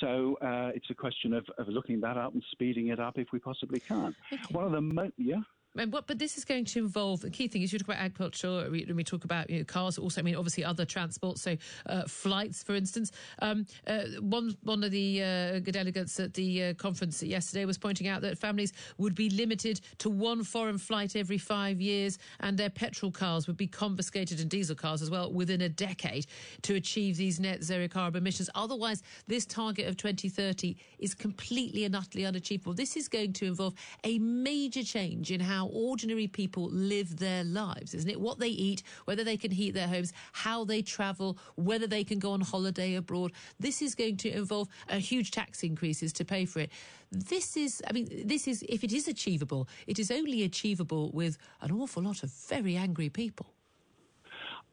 So 0.00 0.36
uh, 0.42 0.70
it's 0.74 0.90
a 0.90 0.94
question 0.94 1.32
of, 1.32 1.46
of, 1.58 1.68
looking 1.68 2.00
that 2.00 2.16
up 2.16 2.32
and 2.34 2.42
speeding 2.50 2.88
it 2.88 2.98
up 2.98 3.18
if 3.18 3.28
we 3.32 3.38
possibly 3.38 3.80
can. 3.80 4.14
Okay. 4.32 4.42
One 4.50 4.64
of 4.64 4.72
the 4.72 4.80
mo- 4.80 5.10
yeah. 5.16 5.36
What, 5.74 6.06
but 6.06 6.20
this 6.20 6.38
is 6.38 6.44
going 6.44 6.66
to 6.66 6.78
involve 6.78 7.20
the 7.20 7.30
key 7.30 7.48
thing 7.48 7.62
is 7.62 7.72
you 7.72 7.80
talk 7.80 7.88
about 7.88 8.00
agriculture, 8.00 8.68
when 8.70 8.94
we 8.94 9.02
talk 9.02 9.24
about 9.24 9.50
you 9.50 9.58
know, 9.58 9.64
cars, 9.64 9.98
also 9.98 10.20
I 10.20 10.24
mean 10.24 10.36
obviously 10.36 10.64
other 10.64 10.84
transport, 10.84 11.38
so 11.38 11.56
uh, 11.86 12.02
flights, 12.02 12.62
for 12.62 12.76
instance. 12.76 13.10
Um, 13.40 13.66
uh, 13.88 14.02
one 14.20 14.56
one 14.62 14.84
of 14.84 14.92
the 14.92 15.22
uh, 15.22 15.58
delegates 15.58 16.20
at 16.20 16.32
the 16.34 16.64
uh, 16.64 16.74
conference 16.74 17.24
yesterday 17.24 17.64
was 17.64 17.76
pointing 17.76 18.06
out 18.06 18.22
that 18.22 18.38
families 18.38 18.72
would 18.98 19.16
be 19.16 19.30
limited 19.30 19.80
to 19.98 20.10
one 20.10 20.44
foreign 20.44 20.78
flight 20.78 21.16
every 21.16 21.38
five 21.38 21.80
years, 21.80 22.18
and 22.38 22.56
their 22.56 22.70
petrol 22.70 23.10
cars 23.10 23.48
would 23.48 23.56
be 23.56 23.66
confiscated 23.66 24.38
and 24.38 24.48
diesel 24.48 24.76
cars 24.76 25.02
as 25.02 25.10
well 25.10 25.32
within 25.32 25.62
a 25.62 25.68
decade 25.68 26.26
to 26.62 26.76
achieve 26.76 27.16
these 27.16 27.40
net 27.40 27.64
zero 27.64 27.88
carbon 27.88 28.22
emissions. 28.22 28.48
Otherwise, 28.54 29.02
this 29.26 29.44
target 29.44 29.88
of 29.88 29.96
2030 29.96 30.76
is 31.00 31.14
completely 31.14 31.84
and 31.84 31.96
utterly 31.96 32.24
unachievable. 32.24 32.74
This 32.74 32.96
is 32.96 33.08
going 33.08 33.32
to 33.32 33.46
involve 33.46 33.74
a 34.04 34.20
major 34.20 34.84
change 34.84 35.32
in 35.32 35.40
how 35.40 35.63
how 35.64 35.70
ordinary 35.70 36.26
people 36.26 36.68
live 36.70 37.18
their 37.18 37.44
lives, 37.44 37.94
isn't 37.94 38.10
it? 38.10 38.20
What 38.20 38.38
they 38.38 38.48
eat, 38.48 38.82
whether 39.06 39.24
they 39.24 39.36
can 39.36 39.50
heat 39.50 39.72
their 39.72 39.88
homes, 39.88 40.12
how 40.32 40.64
they 40.64 40.82
travel, 40.82 41.38
whether 41.56 41.86
they 41.86 42.04
can 42.04 42.18
go 42.18 42.32
on 42.32 42.40
holiday 42.40 42.94
abroad. 42.94 43.32
This 43.58 43.80
is 43.80 43.94
going 43.94 44.18
to 44.18 44.30
involve 44.30 44.68
a 44.88 44.98
huge 44.98 45.30
tax 45.30 45.62
increases 45.62 46.12
to 46.14 46.24
pay 46.24 46.44
for 46.44 46.60
it. 46.60 46.70
This 47.10 47.56
is, 47.56 47.82
I 47.88 47.92
mean, 47.92 48.08
this 48.26 48.46
is, 48.46 48.64
if 48.68 48.84
it 48.84 48.92
is 48.92 49.08
achievable, 49.08 49.68
it 49.86 49.98
is 49.98 50.10
only 50.10 50.42
achievable 50.42 51.10
with 51.12 51.38
an 51.60 51.72
awful 51.72 52.02
lot 52.02 52.22
of 52.22 52.30
very 52.30 52.76
angry 52.76 53.08
people. 53.08 53.46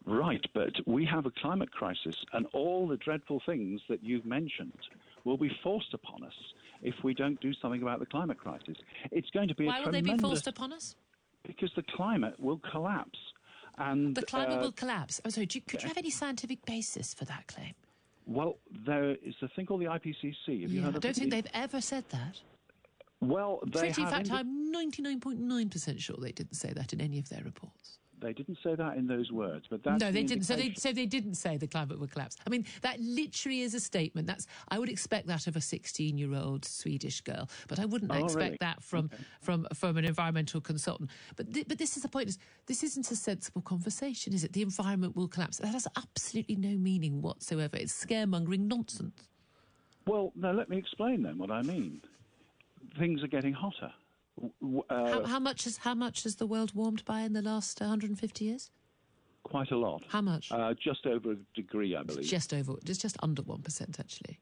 Right, 0.06 0.44
but 0.54 0.74
we 0.88 1.06
have 1.06 1.28
a 1.28 1.32
climate 1.32 1.72
crisis, 1.72 2.16
and 2.34 2.48
all 2.54 2.88
the 2.88 2.98
dreadful 2.98 3.42
things 3.46 3.82
that 3.88 4.04
you've 4.04 4.26
mentioned 4.26 4.80
will 5.24 5.38
be 5.38 5.52
forced 5.64 5.94
upon 5.94 6.24
us 6.24 6.34
if 6.82 6.96
we 7.04 7.14
don't 7.14 7.40
do 7.42 7.54
something 7.62 7.82
about 7.82 8.00
the 8.00 8.06
climate 8.06 8.38
crisis. 8.38 8.78
It's 9.12 9.30
going 9.32 9.48
to 9.48 9.56
be 9.56 9.66
Why 9.66 9.82
will 9.82 9.92
they 9.92 10.02
be 10.02 10.18
forced 10.18 10.48
upon 10.48 10.74
us? 10.74 10.96
Because 11.46 11.72
the 11.76 11.84
climate 11.96 12.40
will 12.40 12.60
collapse. 12.72 13.20
And, 13.78 14.16
the 14.16 14.24
climate 14.24 14.60
uh, 14.60 14.62
will 14.62 14.72
collapse. 14.72 15.22
Oh, 15.26 15.30
sorry, 15.30 15.48
you, 15.52 15.62
could 15.62 15.82
you 15.82 15.88
have 15.88 15.98
any 15.98 16.10
scientific 16.10 16.64
basis 16.66 17.14
for 17.14 17.26
that 17.26 17.48
claim? 17.48 17.74
Well, 18.28 18.58
there 18.86 19.12
is 19.12 19.34
a 19.42 19.48
thing 19.50 19.66
called 19.66 19.82
the 19.82 19.86
IPCC. 19.86 20.62
Have 20.62 20.72
yeah, 20.72 20.88
I 20.88 20.92
don't 20.92 21.16
think 21.16 21.32
they've 21.32 21.48
ever 21.54 21.82
said 21.82 22.04
that. 22.10 22.40
Well, 23.22 23.62
they 23.66 23.80
Pretty, 23.80 24.02
have. 24.02 24.20
In 24.20 24.26
fact, 24.26 24.32
I'm 24.32 24.74
99.9% 24.74 26.00
sure 26.00 26.18
they 26.20 26.32
didn't 26.32 26.56
say 26.56 26.74
that 26.74 26.94
in 26.94 27.02
any 27.02 27.20
of 27.20 27.30
their 27.30 27.44
reports. 27.44 28.00
They 28.22 28.34
didn't 28.34 28.60
say 28.64 28.76
that 28.76 28.98
in 28.98 29.08
those 29.08 29.32
words, 29.32 29.66
but 29.70 29.84
that's 29.84 30.00
no, 30.00 30.12
they 30.12 30.24
didn't. 30.24 30.44
So 30.44 30.56
they, 30.56 30.74
so 30.76 30.94
they 30.94 31.08
didn't 31.08 31.36
say 31.36 31.58
the 31.58 31.68
climate 31.68 32.00
would 32.00 32.12
collapse. 32.12 32.38
I 32.46 32.50
mean, 32.50 32.66
that 32.84 33.00
literally 33.00 33.62
is 33.62 33.74
a 33.74 33.80
statement. 33.80 34.28
That's 34.28 34.46
I 34.70 34.78
would 34.78 34.90
expect 34.90 35.28
that 35.28 35.48
of 35.48 35.56
a 35.56 35.60
16-year-old 35.60 36.64
Swedish 36.64 37.22
girl, 37.22 37.50
but 37.68 37.80
I 37.80 37.86
wouldn't 37.86 38.12
oh, 38.12 38.24
expect 38.24 38.44
really? 38.44 38.58
that 38.62 38.84
from 38.84 39.06
okay. 39.06 39.24
from 39.42 39.68
from 39.74 39.98
an 39.98 40.06
environmental 40.06 40.62
consultant. 40.62 41.10
But 41.36 41.52
th- 41.52 41.68
but 41.68 41.80
this 41.80 41.98
is 41.98 42.04
the 42.04 42.10
point: 42.10 42.30
is 42.30 42.38
this 42.68 42.84
isn't 42.84 43.10
a 43.10 43.16
sensible 43.16 43.62
conversation, 43.62 44.34
is 44.34 44.44
it? 44.44 44.54
The 44.54 44.62
environment 44.62 45.16
will 45.16 45.28
collapse. 45.28 45.58
That 45.58 45.74
has 45.74 45.88
absolutely 45.98 46.56
no 46.56 46.78
meaning 46.78 47.22
whatsoever. 47.22 47.78
It's 47.78 48.06
scaremongering 48.06 48.68
nonsense. 48.68 49.30
Well, 50.06 50.32
now 50.36 50.52
let 50.52 50.70
me 50.70 50.78
explain 50.78 51.24
then 51.24 51.38
what 51.38 51.52
I 51.52 51.64
mean. 51.64 52.02
Things 53.00 53.24
are 53.24 53.28
getting 53.28 53.54
hotter. 53.54 53.92
Uh, 54.40 54.82
how, 54.90 55.26
how, 55.26 55.40
much 55.40 55.66
has 55.66 55.78
how 55.78 55.94
much 55.94 56.24
has 56.24 56.38
the 56.38 56.48
world 56.48 56.74
warmed 56.74 57.04
by 57.06 57.22
in 57.22 57.34
the 57.34 57.42
last 57.42 57.80
150 57.80 58.46
years? 58.46 58.72
quite 59.44 59.72
a 59.72 59.78
lot. 59.78 60.04
How 60.08 60.22
much? 60.22 60.52
Uh, 60.52 60.74
just 60.74 61.06
over 61.06 61.32
a 61.32 61.36
degree, 61.56 61.96
I 61.96 62.04
believe. 62.04 62.26
Just 62.26 62.54
over. 62.54 62.76
It's 62.86 63.00
just 63.00 63.18
under 63.22 63.42
one 63.42 63.62
percent 63.62 64.00
actually. 64.00 64.40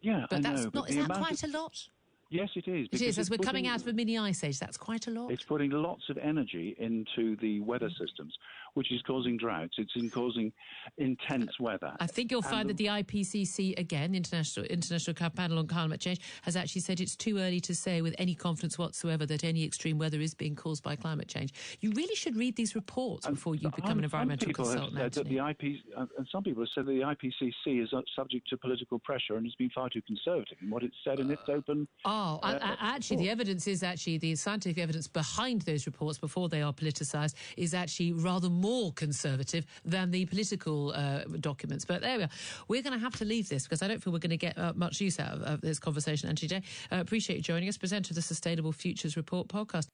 Yeah, 0.00 0.26
But 0.28 0.38
I 0.38 0.40
that's 0.42 0.64
know. 0.64 0.70
not. 0.74 0.90
Is 0.90 0.96
that 0.96 1.06
quite 1.08 1.42
of- 1.42 1.54
a 1.54 1.58
lot? 1.58 1.88
Yes, 2.30 2.48
it 2.54 2.68
is. 2.68 2.86
It 2.86 2.90
because 2.92 3.06
is. 3.08 3.18
As 3.18 3.30
we're 3.30 3.38
coming 3.38 3.66
out 3.66 3.80
of 3.80 3.88
a 3.88 3.92
mini 3.92 4.16
ice 4.16 4.44
age, 4.44 4.60
that's 4.60 4.76
quite 4.76 5.08
a 5.08 5.10
lot. 5.10 5.32
It's 5.32 5.42
putting 5.42 5.70
lots 5.72 6.08
of 6.08 6.16
energy 6.16 6.76
into 6.78 7.36
the 7.36 7.58
weather 7.60 7.90
systems, 7.98 8.32
which 8.74 8.92
is 8.92 9.02
causing 9.02 9.36
droughts. 9.36 9.74
It's 9.78 9.90
in 9.96 10.10
causing 10.10 10.52
intense 10.96 11.58
weather. 11.58 11.92
I 11.98 12.06
think 12.06 12.30
you'll 12.30 12.42
find 12.42 12.70
that 12.70 12.76
the 12.76 12.86
IPCC, 12.86 13.76
again, 13.78 14.14
International 14.14 14.64
International 14.66 15.30
Panel 15.30 15.58
on 15.58 15.66
Climate 15.66 16.00
Change, 16.00 16.20
has 16.42 16.54
actually 16.54 16.82
said 16.82 17.00
it's 17.00 17.16
too 17.16 17.38
early 17.38 17.58
to 17.60 17.74
say 17.74 18.00
with 18.00 18.14
any 18.16 18.36
confidence 18.36 18.78
whatsoever 18.78 19.26
that 19.26 19.42
any 19.42 19.64
extreme 19.64 19.98
weather 19.98 20.20
is 20.20 20.32
being 20.32 20.54
caused 20.54 20.84
by 20.84 20.94
climate 20.94 21.26
change. 21.26 21.52
You 21.80 21.90
really 21.96 22.14
should 22.14 22.36
read 22.36 22.54
these 22.54 22.76
reports 22.76 23.26
before 23.26 23.56
you 23.56 23.70
become 23.70 23.98
an 23.98 24.04
environmental 24.04 24.52
consultant, 24.52 24.96
have 24.98 25.14
said 25.14 25.24
that 25.24 25.28
the 25.28 25.38
IP, 25.38 25.80
uh, 25.96 26.06
and 26.16 26.28
some 26.30 26.44
people 26.44 26.62
have 26.62 26.70
said 26.76 26.86
that 26.86 26.92
the 26.92 27.00
IPCC 27.00 27.82
is 27.82 27.92
uh, 27.92 28.02
subject 28.14 28.48
to 28.50 28.56
political 28.56 29.00
pressure 29.00 29.34
and 29.34 29.44
has 29.44 29.54
been 29.56 29.70
far 29.70 29.88
too 29.88 30.02
conservative 30.02 30.58
in 30.62 30.70
what 30.70 30.84
it's 30.84 30.96
said 31.02 31.18
in 31.18 31.28
its 31.28 31.42
open. 31.48 31.88
Oh, 32.04 32.19
a- 32.42 32.46
uh, 32.46 32.76
a- 32.80 32.84
actually, 32.94 33.16
the 33.18 33.30
evidence 33.30 33.66
is 33.66 33.82
actually 33.82 34.18
the 34.18 34.34
scientific 34.36 34.82
evidence 34.82 35.08
behind 35.08 35.62
those 35.62 35.86
reports 35.86 36.18
before 36.18 36.48
they 36.48 36.62
are 36.62 36.72
politicised 36.72 37.34
is 37.56 37.74
actually 37.74 38.12
rather 38.12 38.48
more 38.48 38.92
conservative 38.92 39.64
than 39.84 40.10
the 40.10 40.26
political 40.26 40.92
uh, 40.94 41.24
documents. 41.40 41.84
But 41.84 42.02
there 42.02 42.18
we 42.18 42.24
are. 42.24 42.30
We're 42.68 42.82
going 42.82 42.98
to 42.98 43.04
have 43.04 43.16
to 43.16 43.24
leave 43.24 43.48
this 43.48 43.64
because 43.64 43.82
I 43.82 43.88
don't 43.88 44.02
feel 44.02 44.12
we're 44.12 44.18
going 44.18 44.30
to 44.30 44.36
get 44.36 44.58
uh, 44.58 44.72
much 44.74 45.00
use 45.00 45.18
out 45.18 45.32
of, 45.32 45.42
of 45.42 45.60
this 45.60 45.78
conversation. 45.78 46.28
And 46.28 46.38
today, 46.38 46.62
uh, 46.92 46.96
appreciate 46.96 47.36
you 47.36 47.42
joining 47.42 47.68
us, 47.68 47.78
presenter 47.78 48.12
of 48.12 48.16
the 48.16 48.22
Sustainable 48.22 48.72
Futures 48.72 49.16
Report 49.16 49.48
podcast. 49.48 49.86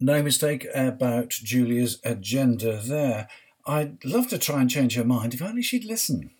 No 0.00 0.22
mistake 0.22 0.66
about 0.74 1.30
Julia's 1.30 2.00
agenda 2.04 2.80
there. 2.80 3.28
I'd 3.66 4.04
love 4.04 4.28
to 4.28 4.38
try 4.38 4.60
and 4.60 4.70
change 4.70 4.94
her 4.94 5.04
mind 5.04 5.34
if 5.34 5.42
only 5.42 5.62
she'd 5.62 5.84
listen. 5.84 6.30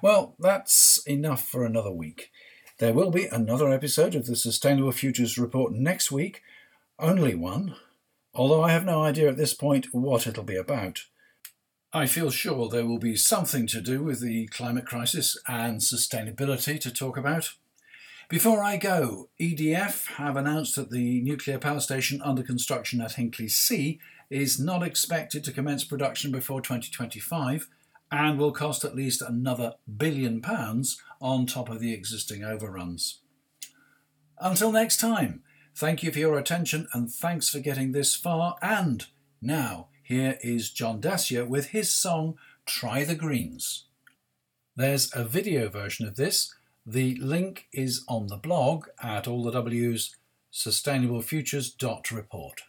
Well, 0.00 0.36
that's 0.38 1.02
enough 1.06 1.46
for 1.46 1.64
another 1.64 1.90
week. 1.90 2.30
There 2.78 2.92
will 2.92 3.12
be 3.12 3.26
another 3.26 3.72
episode 3.72 4.16
of 4.16 4.26
the 4.26 4.34
Sustainable 4.34 4.90
Futures 4.90 5.38
Report 5.38 5.72
next 5.72 6.10
week, 6.10 6.42
only 6.98 7.36
one, 7.36 7.76
although 8.34 8.64
I 8.64 8.72
have 8.72 8.84
no 8.84 9.00
idea 9.00 9.28
at 9.28 9.36
this 9.36 9.54
point 9.54 9.94
what 9.94 10.26
it'll 10.26 10.42
be 10.42 10.56
about. 10.56 11.04
I 11.92 12.06
feel 12.06 12.32
sure 12.32 12.68
there 12.68 12.84
will 12.84 12.98
be 12.98 13.14
something 13.14 13.68
to 13.68 13.80
do 13.80 14.02
with 14.02 14.20
the 14.20 14.48
climate 14.48 14.86
crisis 14.86 15.38
and 15.46 15.80
sustainability 15.80 16.80
to 16.80 16.90
talk 16.92 17.16
about. 17.16 17.54
Before 18.28 18.64
I 18.64 18.76
go, 18.76 19.28
EDF 19.40 20.14
have 20.14 20.36
announced 20.36 20.74
that 20.74 20.90
the 20.90 21.20
nuclear 21.20 21.58
power 21.60 21.78
station 21.78 22.20
under 22.22 22.42
construction 22.42 23.00
at 23.00 23.12
Hinkley 23.12 23.48
C 23.48 24.00
is 24.30 24.58
not 24.58 24.82
expected 24.82 25.44
to 25.44 25.52
commence 25.52 25.84
production 25.84 26.32
before 26.32 26.60
2025 26.60 27.68
and 28.14 28.38
will 28.38 28.52
cost 28.52 28.84
at 28.84 28.94
least 28.94 29.20
another 29.20 29.74
billion 29.96 30.40
pounds 30.40 31.02
on 31.20 31.46
top 31.46 31.68
of 31.68 31.80
the 31.80 31.92
existing 31.92 32.44
overruns. 32.44 33.18
Until 34.38 34.70
next 34.70 35.00
time, 35.00 35.42
thank 35.74 36.04
you 36.04 36.12
for 36.12 36.20
your 36.20 36.38
attention 36.38 36.86
and 36.92 37.12
thanks 37.12 37.50
for 37.50 37.58
getting 37.58 37.90
this 37.90 38.14
far. 38.14 38.54
And 38.62 39.06
now, 39.42 39.88
here 40.04 40.38
is 40.42 40.70
John 40.70 41.00
Dassieu 41.00 41.48
with 41.48 41.70
his 41.70 41.90
song 41.90 42.36
Try 42.66 43.02
the 43.02 43.16
Greens. 43.16 43.86
There's 44.76 45.10
a 45.14 45.24
video 45.24 45.68
version 45.68 46.06
of 46.06 46.14
this. 46.14 46.54
The 46.86 47.16
link 47.16 47.66
is 47.72 48.04
on 48.06 48.28
the 48.28 48.36
blog 48.36 48.86
at 49.02 49.26
all 49.26 49.42
the 49.42 49.50
W's 49.50 50.14
sustainablefutures.report. 50.52 52.62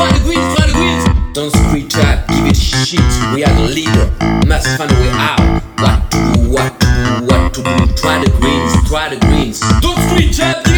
Try 0.00 0.18
the 0.18 0.76
greens. 0.80 1.04
Don't 1.34 1.52
screen 1.52 1.88
trap, 1.88 2.26
give 2.28 2.46
it 2.46 2.56
shit. 2.56 3.00
We 3.34 3.44
are 3.44 3.54
the 3.54 3.68
leader, 3.68 4.10
mess 4.46 4.66
find 4.76 4.90
a 4.90 4.94
way 4.94 5.10
out. 5.10 5.38
What 5.78 6.10
to 6.10 6.18
do, 6.34 6.50
what 6.50 6.78
to 6.80 6.86
do, 6.86 7.26
what 7.26 7.52
to 7.54 7.62
do. 7.62 7.94
Try 7.96 9.08
the 9.08 9.20
greens 9.20 10.69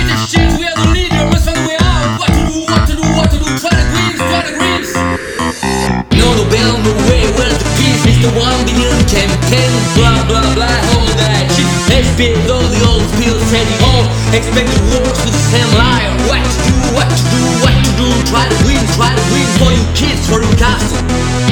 SBA, 12.23 12.55
all 12.55 12.63
the 12.71 12.83
old 12.87 13.03
pills 13.19 13.43
said 13.51 13.67
it 13.67 13.83
all. 13.83 14.07
Expected 14.31 14.79
works 14.95 15.19
with 15.27 15.35
the 15.35 15.45
same 15.51 15.67
liar. 15.75 16.15
What 16.31 16.39
to 16.39 16.59
do, 16.63 16.75
what 16.95 17.11
to 17.11 17.23
do, 17.35 17.43
what 17.67 17.75
to 17.75 17.91
do. 17.99 18.09
Try 18.31 18.47
to 18.47 18.59
win, 18.63 18.79
try 18.95 19.11
to 19.11 19.25
win 19.35 19.49
for 19.59 19.71
your 19.75 19.89
kids, 19.99 20.23
for 20.31 20.39
your 20.39 20.55
castle. 20.55 21.03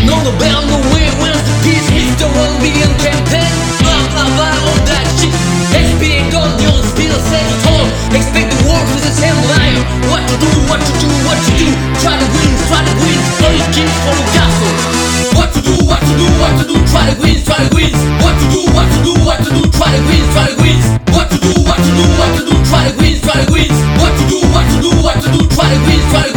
No, 0.07 0.15
no 0.23 0.31
bell, 0.39 0.63
no 0.71 0.79
way, 0.95 1.11
where's 1.19 1.43
the 1.43 1.55
peace? 1.67 1.91
Mr. 1.91 2.31
One 2.39 2.55
billion 2.63 2.93
campaign, 3.03 3.51
blah 3.83 4.05
blah 4.15 4.31
blah, 4.39 4.67
all 4.71 4.81
that 4.87 5.07
shit. 5.19 5.35
SBA, 5.75 6.31
all 6.39 6.47
the 6.55 6.67
old 6.71 6.87
pills 6.95 7.25
said 7.27 7.47
it 7.51 7.63
all. 7.67 7.87
Expected 8.15 8.63
works 8.71 8.91
with 8.95 9.05
the 9.11 9.15
same 9.15 9.39
liar. 9.51 9.83
What 10.07 10.23
to 10.23 10.37
do, 10.39 10.51
what 10.71 10.79
to 10.79 10.95
do, 11.03 11.11
what 11.27 11.39
to 11.51 11.53
do. 11.59 11.69
Try 11.99 12.15
to 12.15 12.27
win, 12.31 12.53
try 12.71 12.83
to 12.87 12.95
win 13.03 13.19
for 13.43 13.51
your 13.59 13.71
kids, 13.75 13.95
for 14.07 14.15
your 14.15 14.31
castle. 14.39 14.75
What 15.35 15.51
to 15.51 15.61
do, 15.67 15.75
what 15.83 15.99
to 15.99 16.15
do, 16.15 16.27
what 16.39 16.53
to 16.63 16.65
do, 16.71 16.77
try 16.95 17.11
the 17.11 17.19
greens, 17.19 17.43
try 17.43 17.59
the 17.59 17.71
greens. 17.75 17.99
What 18.23 18.39
to 18.39 18.47
do, 18.55 18.61
what 18.71 18.87
to 18.87 18.99
do, 19.03 19.13
what 19.27 19.39
to 19.43 19.51
do, 19.51 19.63
try 19.75 19.91
the 19.99 20.03
greens, 20.07 20.31
try 20.31 20.47
the 20.47 20.55
greens. 20.55 20.60
What 21.81 21.87
to 21.87 21.97
do, 21.97 22.03
what 22.03 22.37
to 22.37 22.45
do, 22.45 22.51
what 22.51 22.61
to 22.61 22.61
do, 22.61 22.65
try 22.69 22.91
the 22.91 22.99
greens, 22.99 23.21
try 23.23 23.41
the 23.41 23.51
greens. 23.51 23.73
What 23.97 24.13
to 24.13 24.29
do, 24.29 24.39
what 24.53 24.69
to 24.69 24.83
do, 24.83 25.03
what 25.03 25.17
to 25.23 25.29
do, 25.33 25.49
try 25.49 25.73
the 25.73 25.81
greens, 25.87 26.05
try 26.13 26.29
the 26.29 26.30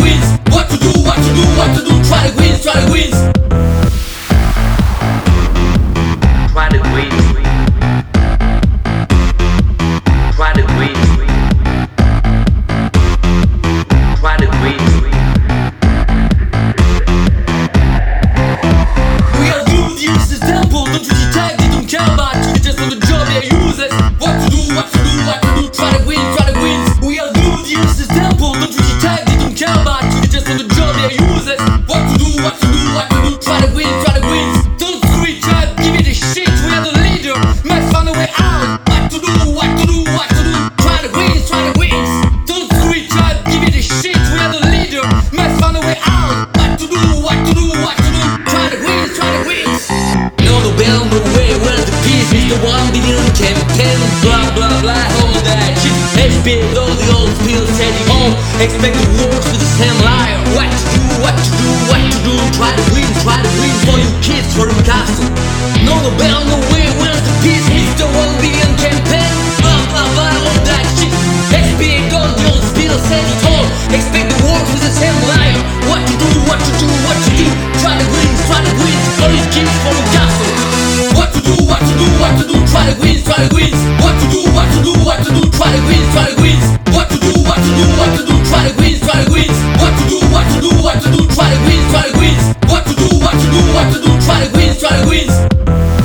what 82.73 82.89
to 82.89 82.99
do, 82.99 83.21
try 83.21 83.23
try 83.23 83.43
the 83.43 83.49
greens. 83.53 83.79
What 84.01 84.17
to 84.19 84.25
do, 84.33 84.41
what 84.51 84.67
to 84.73 84.79
do, 84.83 84.93
what 85.05 85.19
to 85.23 85.29
do, 85.29 85.41
try 85.51 85.71
the 85.71 85.81
greens, 85.85 86.09
try 86.13 86.29
the 86.29 86.35
greens. 86.41 86.65
What 86.93 87.09
to 87.09 87.17
do, 87.19 87.33
what 87.45 87.59
to 87.61 87.71
do, 87.77 87.85
what 87.97 88.11
to 88.17 88.23
do, 88.25 88.35
try 88.49 88.67
the 88.67 88.73
greens, 88.75 88.99
try 89.01 89.23
the 89.23 89.29
greens. 89.29 89.57
What 89.81 89.93
to 89.97 90.03
do, 90.09 90.17
what 90.33 90.45
to 90.49 90.57
do, 90.61 90.71
what 90.81 90.97
to 91.01 91.09
do, 91.11 91.21
try 91.33 91.49
the 91.53 91.59
greens, 91.65 91.87
try 91.91 92.03
the 92.07 92.13
greens. 92.17 92.43
What 92.69 92.83
to 92.85 92.93
do, 92.95 93.07
what 93.21 93.35
to 93.37 93.47
do, 93.53 93.61
what 93.73 93.87
to 93.93 93.99
do, 94.01 94.11
try 94.25 94.39
the 94.45 94.49
greens, 94.53 94.79
try 94.79 94.97
the 94.97 95.05
greens. 95.05 96.02